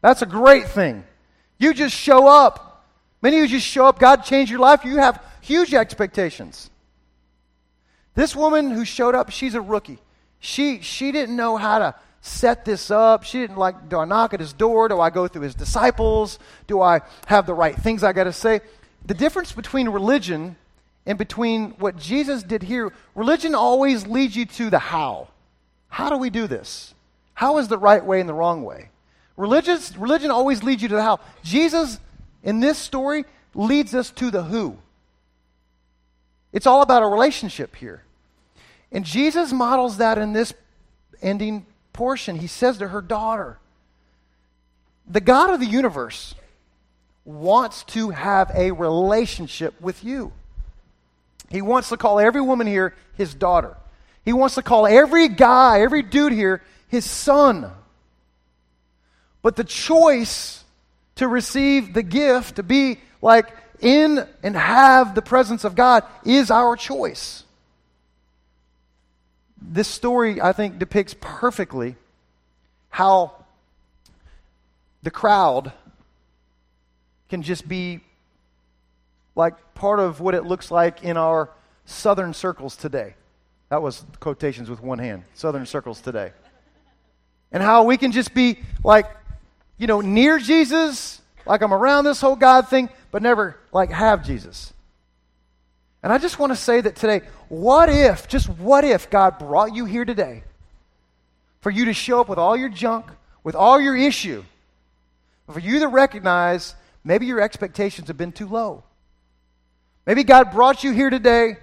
That's 0.00 0.22
a 0.22 0.26
great 0.26 0.68
thing. 0.68 1.04
You 1.58 1.74
just 1.74 1.94
show 1.94 2.28
up. 2.28 2.84
Many 3.20 3.38
of 3.38 3.42
you 3.42 3.58
just 3.58 3.66
show 3.66 3.86
up. 3.86 3.98
God 3.98 4.24
changed 4.24 4.50
your 4.50 4.60
life. 4.60 4.84
You 4.84 4.98
have 4.98 5.22
huge 5.40 5.74
expectations. 5.74 6.70
This 8.14 8.34
woman 8.34 8.70
who 8.70 8.84
showed 8.84 9.14
up, 9.14 9.30
she's 9.30 9.54
a 9.54 9.60
rookie. 9.60 9.98
She, 10.40 10.80
she 10.82 11.12
didn't 11.12 11.36
know 11.36 11.56
how 11.56 11.78
to 11.78 11.94
set 12.20 12.64
this 12.64 12.90
up. 12.90 13.24
She 13.24 13.38
didn't 13.38 13.56
like, 13.56 13.88
do 13.88 13.98
I 13.98 14.04
knock 14.04 14.34
at 14.34 14.40
his 14.40 14.52
door? 14.52 14.88
Do 14.88 15.00
I 15.00 15.10
go 15.10 15.28
through 15.28 15.42
his 15.42 15.54
disciples? 15.54 16.38
Do 16.66 16.80
I 16.80 17.00
have 17.26 17.46
the 17.46 17.54
right 17.54 17.74
things 17.74 18.04
I 18.04 18.12
got 18.12 18.24
to 18.24 18.32
say? 18.32 18.60
The 19.06 19.14
difference 19.14 19.52
between 19.52 19.88
religion 19.88 20.56
and 21.06 21.16
between 21.16 21.70
what 21.72 21.96
Jesus 21.96 22.42
did 22.42 22.62
here, 22.62 22.92
religion 23.14 23.54
always 23.54 24.06
leads 24.06 24.36
you 24.36 24.46
to 24.46 24.70
the 24.70 24.78
how. 24.78 25.28
How 25.88 26.10
do 26.10 26.18
we 26.18 26.30
do 26.30 26.46
this? 26.46 26.94
How 27.34 27.58
is 27.58 27.68
the 27.68 27.78
right 27.78 28.04
way 28.04 28.20
and 28.20 28.28
the 28.28 28.34
wrong 28.34 28.62
way? 28.62 28.90
Religious, 29.38 29.96
religion 29.96 30.32
always 30.32 30.64
leads 30.64 30.82
you 30.82 30.88
to 30.88 30.96
the 30.96 31.02
how. 31.02 31.20
Jesus, 31.44 31.98
in 32.42 32.58
this 32.58 32.76
story, 32.76 33.24
leads 33.54 33.94
us 33.94 34.10
to 34.10 34.32
the 34.32 34.42
who. 34.42 34.76
It's 36.52 36.66
all 36.66 36.82
about 36.82 37.04
a 37.04 37.06
relationship 37.06 37.76
here. 37.76 38.02
And 38.90 39.04
Jesus 39.04 39.52
models 39.52 39.98
that 39.98 40.18
in 40.18 40.32
this 40.32 40.52
ending 41.22 41.64
portion. 41.92 42.36
He 42.36 42.48
says 42.48 42.78
to 42.78 42.88
her 42.88 43.00
daughter, 43.00 43.58
The 45.08 45.20
God 45.20 45.50
of 45.50 45.60
the 45.60 45.66
universe 45.66 46.34
wants 47.24 47.84
to 47.84 48.10
have 48.10 48.50
a 48.56 48.72
relationship 48.72 49.80
with 49.80 50.02
you. 50.02 50.32
He 51.48 51.62
wants 51.62 51.90
to 51.90 51.96
call 51.96 52.18
every 52.18 52.40
woman 52.40 52.66
here 52.66 52.94
his 53.16 53.34
daughter. 53.34 53.76
He 54.24 54.32
wants 54.32 54.56
to 54.56 54.62
call 54.62 54.84
every 54.84 55.28
guy, 55.28 55.80
every 55.80 56.02
dude 56.02 56.32
here, 56.32 56.60
his 56.88 57.04
son. 57.04 57.70
But 59.48 59.56
the 59.56 59.64
choice 59.64 60.62
to 61.14 61.26
receive 61.26 61.94
the 61.94 62.02
gift, 62.02 62.56
to 62.56 62.62
be 62.62 62.98
like 63.22 63.48
in 63.80 64.28
and 64.42 64.54
have 64.54 65.14
the 65.14 65.22
presence 65.22 65.64
of 65.64 65.74
God, 65.74 66.04
is 66.22 66.50
our 66.50 66.76
choice. 66.76 67.44
This 69.58 69.88
story, 69.88 70.38
I 70.38 70.52
think, 70.52 70.78
depicts 70.78 71.14
perfectly 71.18 71.96
how 72.90 73.32
the 75.02 75.10
crowd 75.10 75.72
can 77.30 77.40
just 77.40 77.66
be 77.66 78.00
like 79.34 79.54
part 79.72 79.98
of 79.98 80.20
what 80.20 80.34
it 80.34 80.44
looks 80.44 80.70
like 80.70 81.02
in 81.02 81.16
our 81.16 81.48
southern 81.86 82.34
circles 82.34 82.76
today. 82.76 83.14
That 83.70 83.80
was 83.80 84.04
quotations 84.20 84.68
with 84.68 84.82
one 84.82 84.98
hand. 84.98 85.22
Southern 85.32 85.64
circles 85.64 86.02
today. 86.02 86.32
And 87.50 87.62
how 87.62 87.84
we 87.84 87.96
can 87.96 88.12
just 88.12 88.34
be 88.34 88.58
like, 88.84 89.06
you 89.78 89.86
know, 89.86 90.00
near 90.00 90.38
Jesus, 90.38 91.20
like 91.46 91.62
I'm 91.62 91.72
around 91.72 92.04
this 92.04 92.20
whole 92.20 92.36
God 92.36 92.68
thing, 92.68 92.90
but 93.10 93.22
never 93.22 93.56
like 93.72 93.90
have 93.90 94.24
Jesus. 94.24 94.72
And 96.02 96.12
I 96.12 96.18
just 96.18 96.38
want 96.38 96.52
to 96.52 96.56
say 96.56 96.80
that 96.80 96.96
today, 96.96 97.22
what 97.48 97.88
if, 97.88 98.28
just 98.28 98.48
what 98.48 98.84
if 98.84 99.10
God 99.10 99.38
brought 99.38 99.74
you 99.74 99.84
here 99.84 100.04
today 100.04 100.44
for 101.60 101.70
you 101.70 101.86
to 101.86 101.92
show 101.92 102.20
up 102.20 102.28
with 102.28 102.38
all 102.38 102.56
your 102.56 102.68
junk, 102.68 103.06
with 103.42 103.54
all 103.54 103.80
your 103.80 103.96
issue, 103.96 104.44
for 105.50 105.60
you 105.60 105.80
to 105.80 105.88
recognize 105.88 106.74
maybe 107.04 107.26
your 107.26 107.40
expectations 107.40 108.08
have 108.08 108.16
been 108.16 108.32
too 108.32 108.46
low? 108.46 108.84
Maybe 110.06 110.24
God 110.24 110.52
brought 110.52 110.84
you 110.84 110.92
here 110.92 111.10
today 111.10 111.56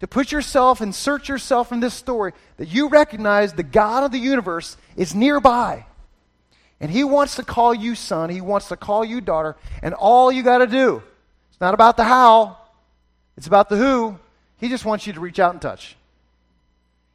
to 0.00 0.06
put 0.06 0.32
yourself 0.32 0.80
and 0.80 0.94
search 0.94 1.28
yourself 1.28 1.72
in 1.72 1.80
this 1.80 1.94
story 1.94 2.32
that 2.56 2.68
you 2.68 2.88
recognize 2.88 3.52
the 3.52 3.62
God 3.62 4.04
of 4.04 4.12
the 4.12 4.18
universe 4.18 4.76
is 4.96 5.14
nearby. 5.14 5.84
And 6.80 6.90
He 6.90 7.04
wants 7.04 7.36
to 7.36 7.42
call 7.42 7.74
you 7.74 7.94
son, 7.94 8.30
He 8.30 8.40
wants 8.40 8.68
to 8.68 8.76
call 8.76 9.04
you 9.04 9.20
daughter, 9.20 9.56
and 9.82 9.94
all 9.94 10.32
you 10.32 10.42
got 10.42 10.58
to 10.58 10.66
do, 10.66 11.02
it's 11.50 11.60
not 11.60 11.74
about 11.74 11.96
the 11.96 12.04
how, 12.04 12.56
it's 13.36 13.46
about 13.46 13.68
the 13.68 13.76
who. 13.76 14.18
He 14.58 14.68
just 14.68 14.84
wants 14.84 15.06
you 15.06 15.12
to 15.14 15.20
reach 15.20 15.38
out 15.38 15.52
and 15.52 15.62
touch. 15.62 15.96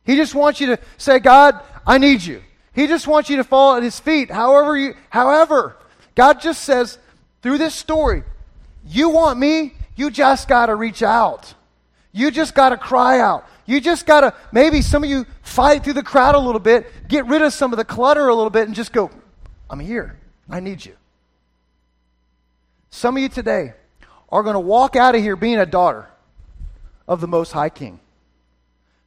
He 0.04 0.15
just 0.15 0.36
wants 0.36 0.60
you 0.60 0.67
to 0.67 0.80
say, 0.97 1.19
God, 1.19 1.62
I 1.86 1.97
need 1.97 2.23
you. 2.23 2.41
He 2.73 2.88
just 2.88 3.08
wants 3.08 3.30
you 3.30 3.38
to 3.38 3.43
fall 3.43 3.75
at 3.75 3.84
his 3.84 3.99
feet. 3.99 4.30
However, 4.30 4.75
you, 4.78 4.95
however, 5.10 5.78
God 6.13 6.41
just 6.41 6.63
says 6.63 6.97
through 7.41 7.58
this 7.58 7.73
story, 7.73 8.23
you 8.88 9.10
want 9.10 9.39
me, 9.39 9.73
you 9.95 10.12
just 10.12 10.47
got 10.47 10.67
to 10.67 10.75
reach 10.75 11.01
out. 11.01 11.54
You 12.12 12.32
just 12.32 12.54
got 12.54 12.69
to 12.69 12.78
cry 12.78 13.19
out. 13.19 13.45
You 13.65 13.82
just 13.82 14.06
got 14.06 14.21
to, 14.21 14.34
maybe 14.51 14.82
some 14.82 15.04
of 15.04 15.10
you 15.10 15.25
fight 15.41 15.84
through 15.84 15.93
the 15.93 16.04
crowd 16.04 16.36
a 16.36 16.39
little 16.39 16.60
bit, 16.60 16.91
get 17.08 17.25
rid 17.25 17.41
of 17.41 17.54
some 17.54 17.73
of 17.73 17.78
the 17.78 17.86
clutter 17.86 18.28
a 18.28 18.36
little 18.36 18.49
bit, 18.49 18.67
and 18.67 18.75
just 18.75 18.93
go, 18.93 19.10
I'm 19.69 19.80
here. 19.80 20.19
I 20.49 20.60
need 20.60 20.86
you. 20.86 20.95
Some 22.89 23.17
of 23.17 23.23
you 23.23 23.30
today 23.30 23.73
are 24.30 24.43
going 24.43 24.54
to 24.54 24.60
walk 24.60 24.95
out 24.95 25.15
of 25.15 25.21
here 25.21 25.36
being 25.36 25.58
a 25.58 25.65
daughter 25.65 26.10
of 27.08 27.21
the 27.21 27.28
Most 27.28 27.51
High 27.51 27.69
King. 27.69 27.99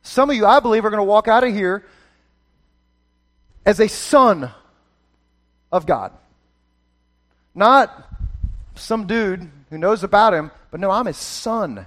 Some 0.03 0.31
of 0.31 0.37
you, 0.37 0.47
I 0.47 0.61
believe, 0.61 0.85
are 0.85 0.91
going 0.91 0.99
to 0.99 1.05
walk 1.05 1.29
out 1.29 1.45
of 1.45 1.55
here 1.55 1.85
as 3.65 3.81
a 3.81 3.89
son 3.89 4.51
of 5.71 5.87
God. 5.87 6.13
Not 7.55 8.09
some 8.75 9.07
dude 9.07 9.51
who 9.71 9.79
knows 9.79 10.05
about 10.05 10.33
him, 10.33 10.51
but 10.71 10.81
no, 10.81 10.91
I'm 10.91 11.07
his 11.07 11.17
son. 11.17 11.87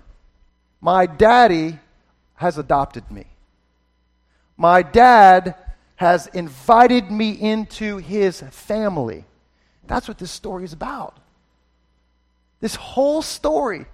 My 0.81 1.05
daddy 1.05 1.79
has 2.35 2.57
adopted 2.57 3.09
me. 3.09 3.25
My 4.57 4.83
dad 4.83 5.55
has 6.01 6.25
invited 6.25 7.11
me 7.11 7.29
into 7.29 7.97
his 7.97 8.41
family. 8.49 9.23
That's 9.85 10.07
what 10.07 10.17
this 10.17 10.31
story 10.31 10.63
is 10.63 10.73
about. 10.73 11.15
This 12.59 12.73
whole 12.73 13.21
story, 13.21 13.85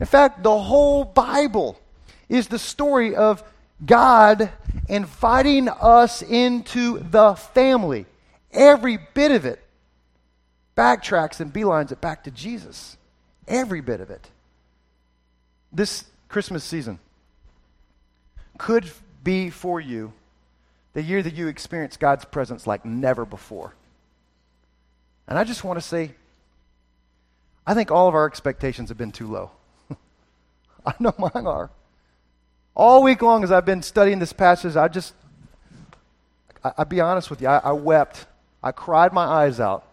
in 0.00 0.06
fact, 0.06 0.42
the 0.42 0.58
whole 0.58 1.04
Bible 1.04 1.78
is 2.28 2.48
the 2.48 2.58
story 2.58 3.14
of 3.14 3.44
God 3.86 4.50
inviting 4.88 5.68
us 5.68 6.22
into 6.22 6.98
the 6.98 7.36
family. 7.36 8.06
Every 8.50 8.98
bit 9.14 9.30
of 9.30 9.46
it 9.46 9.62
backtracks 10.76 11.38
and 11.38 11.52
beelines 11.52 11.92
it 11.92 12.00
back 12.00 12.24
to 12.24 12.32
Jesus. 12.32 12.96
Every 13.46 13.80
bit 13.80 14.00
of 14.00 14.10
it. 14.10 14.28
This 15.72 16.02
Christmas 16.28 16.64
season 16.64 16.98
could 18.58 18.90
be 19.22 19.50
for 19.50 19.80
you 19.80 20.12
the 20.94 21.02
year 21.02 21.22
that 21.22 21.34
you 21.34 21.48
experience 21.48 21.96
God's 21.96 22.24
presence 22.24 22.66
like 22.66 22.84
never 22.84 23.26
before. 23.26 23.74
And 25.28 25.38
I 25.38 25.44
just 25.44 25.64
want 25.64 25.76
to 25.78 25.86
say, 25.86 26.12
I 27.66 27.74
think 27.74 27.90
all 27.90 28.08
of 28.08 28.14
our 28.14 28.26
expectations 28.26 28.88
have 28.88 28.98
been 28.98 29.12
too 29.12 29.26
low. 29.26 29.50
I 30.86 30.94
know 30.98 31.12
mine 31.18 31.46
are. 31.46 31.70
All 32.76 33.02
week 33.02 33.22
long, 33.22 33.44
as 33.44 33.52
I've 33.52 33.64
been 33.64 33.82
studying 33.82 34.18
this 34.18 34.32
passage, 34.32 34.76
I 34.76 34.88
just, 34.88 35.14
I, 36.62 36.72
will 36.78 36.84
be 36.84 37.00
honest 37.00 37.30
with 37.30 37.40
you, 37.40 37.48
I, 37.48 37.58
I 37.58 37.72
wept. 37.72 38.26
I 38.62 38.72
cried 38.72 39.12
my 39.12 39.24
eyes 39.24 39.60
out 39.60 39.86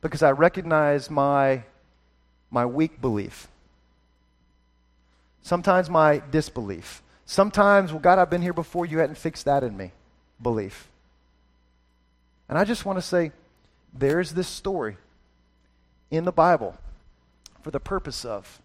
because 0.00 0.22
I 0.22 0.30
recognized 0.30 1.10
my, 1.10 1.62
my 2.50 2.66
weak 2.66 3.00
belief. 3.00 3.48
Sometimes 5.42 5.88
my 5.88 6.22
disbelief. 6.30 7.02
Sometimes, 7.26 7.92
well, 7.92 8.00
God, 8.00 8.18
I've 8.18 8.30
been 8.30 8.42
here 8.42 8.52
before, 8.52 8.86
you 8.86 8.98
hadn't 8.98 9.18
fixed 9.18 9.44
that 9.44 9.64
in 9.64 9.76
me. 9.76 9.90
Belief. 10.40 10.88
And 12.48 12.56
I 12.56 12.64
just 12.64 12.84
want 12.84 12.98
to 12.98 13.02
say, 13.02 13.32
there's 13.92 14.32
this 14.32 14.46
story 14.46 14.96
in 16.10 16.24
the 16.24 16.32
Bible 16.32 16.76
for 17.62 17.72
the 17.72 17.80
purpose 17.80 18.24
of 18.24 18.60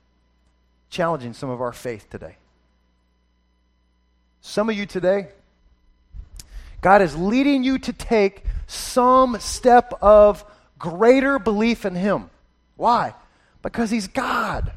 challenging 0.91 1.33
some 1.33 1.49
of 1.49 1.59
our 1.59 1.73
faith 1.73 2.07
today. 2.09 2.35
Some 4.41 4.69
of 4.69 4.77
you 4.77 4.85
today, 4.85 5.29
God 6.81 7.01
is 7.01 7.15
leading 7.15 7.63
you 7.63 7.79
to 7.79 7.93
take 7.93 8.43
some 8.67 9.39
step 9.39 9.93
of 10.01 10.45
greater 10.77 11.39
belief 11.39 11.85
in 11.85 11.95
Him. 11.95 12.29
Why? 12.75 13.15
Because 13.63 13.89
He's 13.89 14.07
God. 14.07 14.71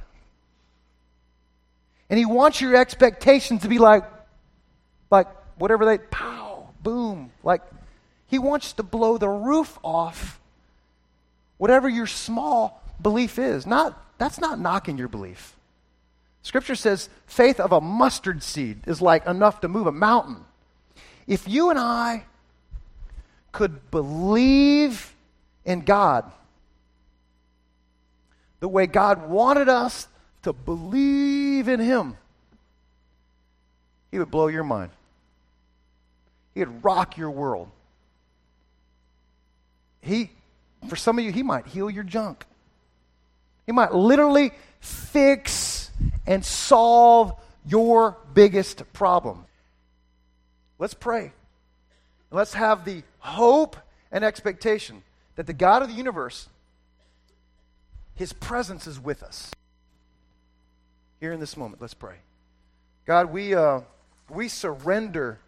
And 2.11 2.19
He 2.19 2.27
wants 2.27 2.61
your 2.61 2.77
expectations 2.77 3.63
to 3.63 3.69
be 3.69 3.79
like, 3.79 4.05
like 5.11 5.29
whatever 5.57 5.85
they, 5.85 5.99
pow, 5.99 6.69
boom. 6.83 7.33
Like, 7.43 7.63
He 8.27 8.39
wants 8.39 8.73
to 8.75 8.83
blow 8.83 9.19
the 9.19 9.29
roof 9.29 9.79
off 9.83 10.41
whatever 11.57 11.89
your 11.89 12.07
small 12.07 12.83
belief 13.01 13.39
is. 13.39 13.67
Not, 13.67 13.99
that's 14.19 14.39
not 14.39 14.59
knocking 14.59 14.99
your 14.99 15.09
belief. 15.09 15.57
Scripture 16.43 16.75
says 16.75 17.09
faith 17.27 17.59
of 17.59 17.73
a 17.73 17.81
mustard 17.81 18.43
seed 18.43 18.81
is 18.87 19.01
like 19.01 19.27
enough 19.27 19.61
to 19.63 19.69
move 19.69 19.87
a 19.87 19.93
mountain. 19.93 20.45
If 21.27 21.49
you 21.49 21.71
and 21.71 21.79
I 21.79 22.25
could 23.51 23.91
believe 23.91 25.15
in 25.65 25.81
God 25.81 26.31
the 28.61 28.69
way 28.69 28.87
God 28.87 29.29
wanted 29.29 29.69
us 29.69 30.09
to 30.43 30.53
believe 30.53 31.34
in 31.69 31.81
Him, 31.81 32.17
He 34.11 34.19
would 34.19 34.31
blow 34.31 34.49
your 34.49 34.65
mind. 34.65 34.91
He 36.55 36.61
would 36.61 36.85
rock 36.85 37.17
your 37.17 37.31
world. 37.31 37.69
He, 40.01 40.31
for 40.89 40.97
some 40.97 41.19
of 41.19 41.25
you, 41.25 41.33
he 41.33 41.43
might 41.43 41.67
heal 41.67 41.91
your 41.91 42.05
junk. 42.05 42.45
He 43.67 43.73
might 43.73 43.95
literally 43.95 44.53
fix 44.81 45.91
and 46.27 46.45
solve 46.45 47.33
your 47.67 48.17
biggest 48.35 48.93
problem. 48.93 49.47
Let's 50.79 50.95
pray. 50.95 51.33
Let's 52.31 52.55
have 52.55 52.85
the 52.85 53.03
hope 53.19 53.77
and 54.13 54.23
expectation 54.25 55.03
that 55.37 55.47
the 55.47 55.53
God 55.53 55.83
of 55.83 55.89
the 55.89 55.95
universe, 55.95 56.49
his 58.15 58.33
presence 58.33 58.87
is 58.87 59.01
with 59.01 59.23
us. 59.23 59.51
Here 61.25 61.33
in 61.33 61.41
this 61.41 61.57
moment, 61.57 61.81
let's 61.81 61.95
pray. 61.95 62.17
God, 63.07 63.33
we, 63.33 63.55
uh, 63.55 63.81
we 64.29 64.47
surrender 64.47 65.39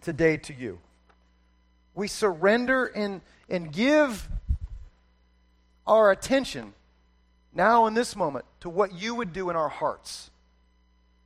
today 0.00 0.38
to 0.38 0.54
you. 0.54 0.78
We 1.94 2.08
surrender 2.08 2.86
and, 2.86 3.20
and 3.50 3.70
give 3.70 4.26
our 5.86 6.10
attention 6.10 6.72
now 7.52 7.84
in 7.84 7.92
this 7.92 8.16
moment 8.16 8.46
to 8.60 8.70
what 8.70 8.94
you 8.94 9.14
would 9.14 9.34
do 9.34 9.50
in 9.50 9.56
our 9.56 9.68
hearts. 9.68 10.30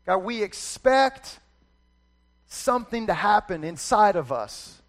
God, 0.05 0.19
we 0.19 0.43
expect 0.43 1.39
something 2.49 3.07
to 3.07 3.15
happen 3.15 3.63
inside 3.63 4.17
of 4.17 4.33
us. 4.33 4.83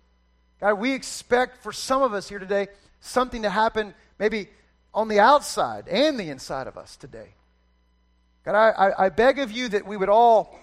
God, 0.59 0.73
we 0.79 0.93
expect 0.93 1.61
for 1.61 1.71
some 1.71 2.01
of 2.01 2.15
us 2.15 2.27
here 2.27 2.39
today 2.39 2.69
something 2.99 3.43
to 3.43 3.51
happen 3.51 3.93
maybe 4.17 4.47
on 4.91 5.07
the 5.07 5.19
outside 5.19 5.87
and 5.87 6.19
the 6.19 6.31
inside 6.31 6.65
of 6.65 6.79
us 6.79 6.95
today. 6.95 7.35
God, 8.45 8.55
I, 8.55 9.05
I, 9.05 9.09
beg 9.09 9.39
of 9.39 9.51
you 9.51 9.69
that 9.69 9.85
we 9.85 9.97
would 9.97 10.09
all 10.09 10.57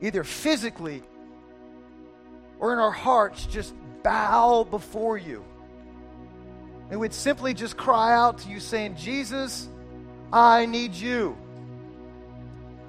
either 0.00 0.22
physically 0.22 1.02
or 2.58 2.72
in 2.72 2.78
our 2.78 2.92
hearts 2.92 3.46
just 3.46 3.74
bow 4.02 4.64
before 4.64 5.18
you. 5.18 5.44
And 6.90 7.00
we'd 7.00 7.12
simply 7.12 7.52
just 7.52 7.76
cry 7.76 8.14
out 8.14 8.38
to 8.38 8.48
you 8.48 8.60
saying, 8.60 8.96
Jesus, 8.96 9.68
I 10.32 10.66
need 10.66 10.94
you. 10.94 11.36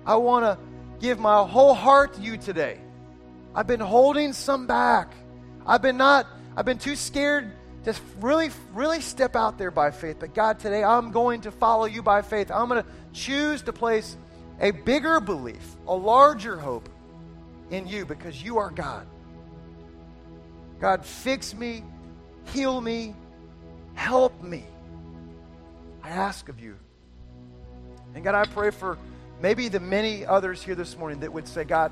I 0.06 0.16
want 0.16 0.46
to 0.46 0.58
give 1.00 1.20
my 1.20 1.46
whole 1.46 1.74
heart 1.74 2.14
to 2.16 2.22
you 2.22 2.38
today. 2.38 2.80
I've 3.54 3.68
been 3.68 3.80
holding 3.80 4.34
some 4.34 4.68
back. 4.68 5.14
I've 5.66 5.82
been 5.82 5.98
not, 5.98 6.28
I've 6.56 6.66
been 6.66 6.80
too 6.80 6.96
scared 6.96 7.52
to 7.84 7.96
really, 8.20 8.52
really 8.74 9.02
step 9.02 9.36
out 9.36 9.58
there 9.58 9.72
by 9.72 9.92
faith. 9.92 10.18
But 10.20 10.34
God, 10.34 10.60
today 10.60 10.84
I'm 10.84 11.12
going 11.12 11.42
to 11.42 11.52
follow 11.52 11.86
you 11.86 12.04
by 12.04 12.22
faith. 12.22 12.52
I'm 12.52 12.70
going 12.70 12.84
to 12.84 12.90
choose 13.14 13.62
to 13.64 13.74
place 13.74 14.18
a 14.60 14.72
bigger 14.72 15.20
belief, 15.20 15.76
a 15.88 15.96
larger 15.96 16.58
hope 16.58 16.88
in 17.72 17.88
you 17.88 18.06
because 18.06 18.42
you 18.44 18.60
are 18.60 18.70
God. 18.70 19.08
God, 20.80 21.06
fix 21.06 21.54
me, 21.54 21.84
heal 22.46 22.80
me, 22.80 23.16
help 23.94 24.42
me. 24.44 24.66
I 26.04 26.10
ask 26.10 26.50
of 26.50 26.60
you. 26.60 26.76
And 28.14 28.24
God, 28.24 28.36
I 28.36 28.46
pray 28.46 28.72
for 28.72 28.98
maybe 29.42 29.68
the 29.70 29.80
many 29.80 30.26
others 30.26 30.62
here 30.62 30.76
this 30.76 30.98
morning 30.98 31.22
that 31.22 31.32
would 31.32 31.48
say, 31.48 31.64
God, 31.64 31.92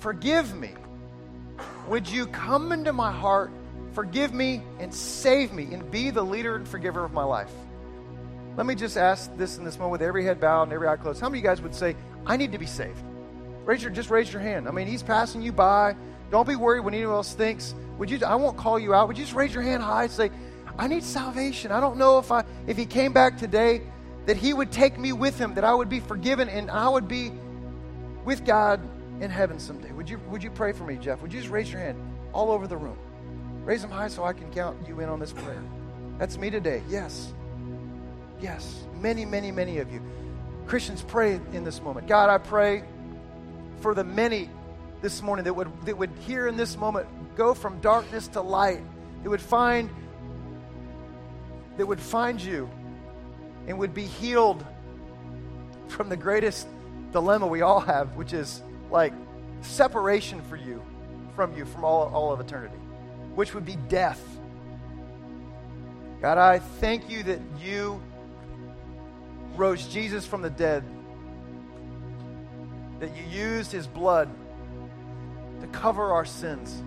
forgive 0.00 0.54
me. 0.54 0.70
Would 1.88 2.08
you 2.08 2.26
come 2.26 2.70
into 2.72 2.92
my 2.92 3.10
heart, 3.10 3.50
forgive 3.98 4.32
me, 4.32 4.62
and 4.78 4.94
save 4.94 5.52
me, 5.52 5.74
and 5.74 5.90
be 5.90 6.10
the 6.10 6.22
leader 6.22 6.54
and 6.54 6.68
forgiver 6.68 7.04
of 7.04 7.12
my 7.12 7.24
life? 7.24 7.50
Let 8.56 8.64
me 8.64 8.76
just 8.76 8.96
ask 8.96 9.36
this 9.36 9.58
in 9.58 9.64
this 9.64 9.76
moment 9.76 9.90
with 9.90 10.02
every 10.02 10.24
head 10.24 10.40
bowed 10.40 10.62
and 10.62 10.72
every 10.72 10.86
eye 10.86 10.94
closed. 10.94 11.20
How 11.20 11.28
many 11.28 11.40
of 11.40 11.42
you 11.42 11.50
guys 11.50 11.60
would 11.60 11.74
say, 11.74 11.96
I 12.24 12.36
need 12.36 12.52
to 12.52 12.58
be 12.58 12.66
saved? 12.66 13.02
Raise 13.64 13.82
your, 13.82 13.90
just 13.90 14.08
raise 14.08 14.32
your 14.32 14.40
hand. 14.40 14.68
I 14.68 14.70
mean, 14.70 14.86
he's 14.86 15.02
passing 15.02 15.42
you 15.42 15.50
by. 15.50 15.96
Don't 16.30 16.46
be 16.46 16.54
worried 16.54 16.84
when 16.84 16.94
anyone 16.94 17.16
else 17.16 17.34
thinks. 17.34 17.74
Would 17.98 18.08
you? 18.08 18.20
I 18.24 18.36
won't 18.36 18.56
call 18.56 18.78
you 18.78 18.94
out. 18.94 19.08
Would 19.08 19.18
you 19.18 19.24
just 19.24 19.34
raise 19.34 19.52
your 19.52 19.64
hand 19.64 19.82
high 19.82 20.04
and 20.04 20.12
say, 20.12 20.30
"I 20.78 20.86
need 20.86 21.02
salvation. 21.02 21.72
I 21.72 21.80
don't 21.80 21.96
know 21.96 22.20
if 22.20 22.30
I, 22.30 22.44
if 22.68 22.76
he 22.76 22.86
came 22.86 23.12
back 23.12 23.36
today, 23.36 23.82
that 24.26 24.36
he 24.36 24.54
would 24.54 24.70
take 24.70 24.96
me 24.96 25.12
with 25.12 25.36
him, 25.40 25.54
that 25.54 25.64
I 25.64 25.74
would 25.74 25.88
be 25.88 25.98
forgiven, 25.98 26.48
and 26.48 26.70
I 26.70 26.88
would 26.88 27.08
be 27.08 27.32
with 28.24 28.44
God 28.44 28.78
in 29.20 29.28
heaven 29.28 29.58
someday." 29.58 29.90
Would 29.90 30.08
you? 30.08 30.20
Would 30.30 30.44
you 30.44 30.52
pray 30.52 30.70
for 30.70 30.84
me, 30.84 30.98
Jeff? 30.98 31.20
Would 31.20 31.32
you 31.32 31.40
just 31.40 31.50
raise 31.50 31.72
your 31.72 31.80
hand 31.80 31.98
all 32.32 32.52
over 32.52 32.68
the 32.68 32.76
room? 32.76 32.96
Raise 33.68 33.82
them 33.82 33.90
high 33.90 34.08
so 34.08 34.24
I 34.24 34.32
can 34.32 34.50
count 34.50 34.78
you 34.88 35.00
in 35.00 35.10
on 35.10 35.20
this 35.20 35.30
prayer. 35.30 35.62
That's 36.16 36.38
me 36.38 36.48
today. 36.48 36.82
Yes. 36.88 37.34
Yes. 38.40 38.86
Many, 38.98 39.26
many, 39.26 39.52
many 39.52 39.76
of 39.76 39.92
you. 39.92 40.00
Christians, 40.66 41.02
pray 41.02 41.38
in 41.52 41.64
this 41.64 41.82
moment. 41.82 42.06
God, 42.06 42.30
I 42.30 42.38
pray 42.38 42.82
for 43.80 43.92
the 43.92 44.04
many 44.04 44.48
this 45.02 45.20
morning 45.20 45.44
that 45.44 45.52
would, 45.52 45.68
that 45.84 45.98
would 45.98 46.08
hear 46.20 46.48
in 46.48 46.56
this 46.56 46.78
moment 46.78 47.08
go 47.36 47.52
from 47.52 47.78
darkness 47.80 48.26
to 48.28 48.40
light, 48.40 48.80
that 49.22 49.28
would 49.28 49.42
find 49.42 49.90
that 51.76 51.84
would 51.84 52.00
find 52.00 52.40
you 52.40 52.70
and 53.66 53.78
would 53.78 53.92
be 53.92 54.06
healed 54.06 54.64
from 55.88 56.08
the 56.08 56.16
greatest 56.16 56.66
dilemma 57.12 57.46
we 57.46 57.60
all 57.60 57.80
have, 57.80 58.16
which 58.16 58.32
is 58.32 58.62
like 58.90 59.12
separation 59.60 60.40
for 60.48 60.56
you 60.56 60.82
from 61.36 61.54
you 61.54 61.66
from 61.66 61.84
all, 61.84 62.10
all 62.14 62.32
of 62.32 62.40
eternity, 62.40 62.78
which 63.38 63.54
would 63.54 63.64
be 63.64 63.76
death. 63.76 64.20
God, 66.20 66.38
I 66.38 66.58
thank 66.58 67.08
you 67.08 67.22
that 67.22 67.38
you 67.62 68.02
rose 69.54 69.86
Jesus 69.86 70.26
from 70.26 70.42
the 70.42 70.50
dead, 70.50 70.82
that 72.98 73.16
you 73.16 73.22
used 73.30 73.70
his 73.70 73.86
blood 73.86 74.28
to 75.60 75.68
cover 75.68 76.12
our 76.12 76.24
sins. 76.24 76.82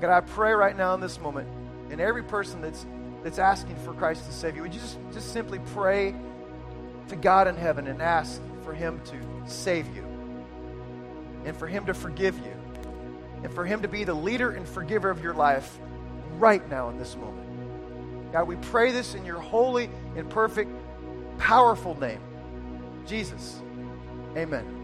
God, 0.00 0.10
I 0.10 0.22
pray 0.22 0.52
right 0.52 0.74
now 0.74 0.94
in 0.94 1.02
this 1.02 1.20
moment, 1.20 1.50
and 1.90 2.00
every 2.00 2.22
person 2.22 2.62
that's 2.62 2.86
that's 3.22 3.38
asking 3.38 3.76
for 3.84 3.92
Christ 3.92 4.24
to 4.24 4.32
save 4.32 4.56
you, 4.56 4.62
would 4.62 4.72
you 4.72 4.80
just, 4.80 4.98
just 5.12 5.34
simply 5.34 5.58
pray 5.74 6.14
to 7.08 7.14
God 7.14 7.46
in 7.46 7.56
heaven 7.56 7.88
and 7.88 8.00
ask 8.00 8.40
for 8.64 8.72
Him 8.72 9.02
to 9.04 9.50
save 9.52 9.94
you, 9.94 10.02
and 11.44 11.54
for 11.54 11.66
Him 11.66 11.84
to 11.84 11.92
forgive 11.92 12.38
you, 12.38 12.61
and 13.42 13.52
for 13.52 13.64
Him 13.64 13.82
to 13.82 13.88
be 13.88 14.04
the 14.04 14.14
leader 14.14 14.50
and 14.50 14.66
forgiver 14.68 15.10
of 15.10 15.22
your 15.22 15.34
life 15.34 15.78
right 16.38 16.66
now 16.68 16.88
in 16.88 16.98
this 16.98 17.16
moment. 17.16 18.32
God, 18.32 18.46
we 18.48 18.56
pray 18.56 18.92
this 18.92 19.14
in 19.14 19.24
your 19.24 19.40
holy 19.40 19.90
and 20.16 20.28
perfect, 20.28 20.70
powerful 21.38 21.98
name. 22.00 22.20
Jesus. 23.06 23.60
Amen. 24.36 24.81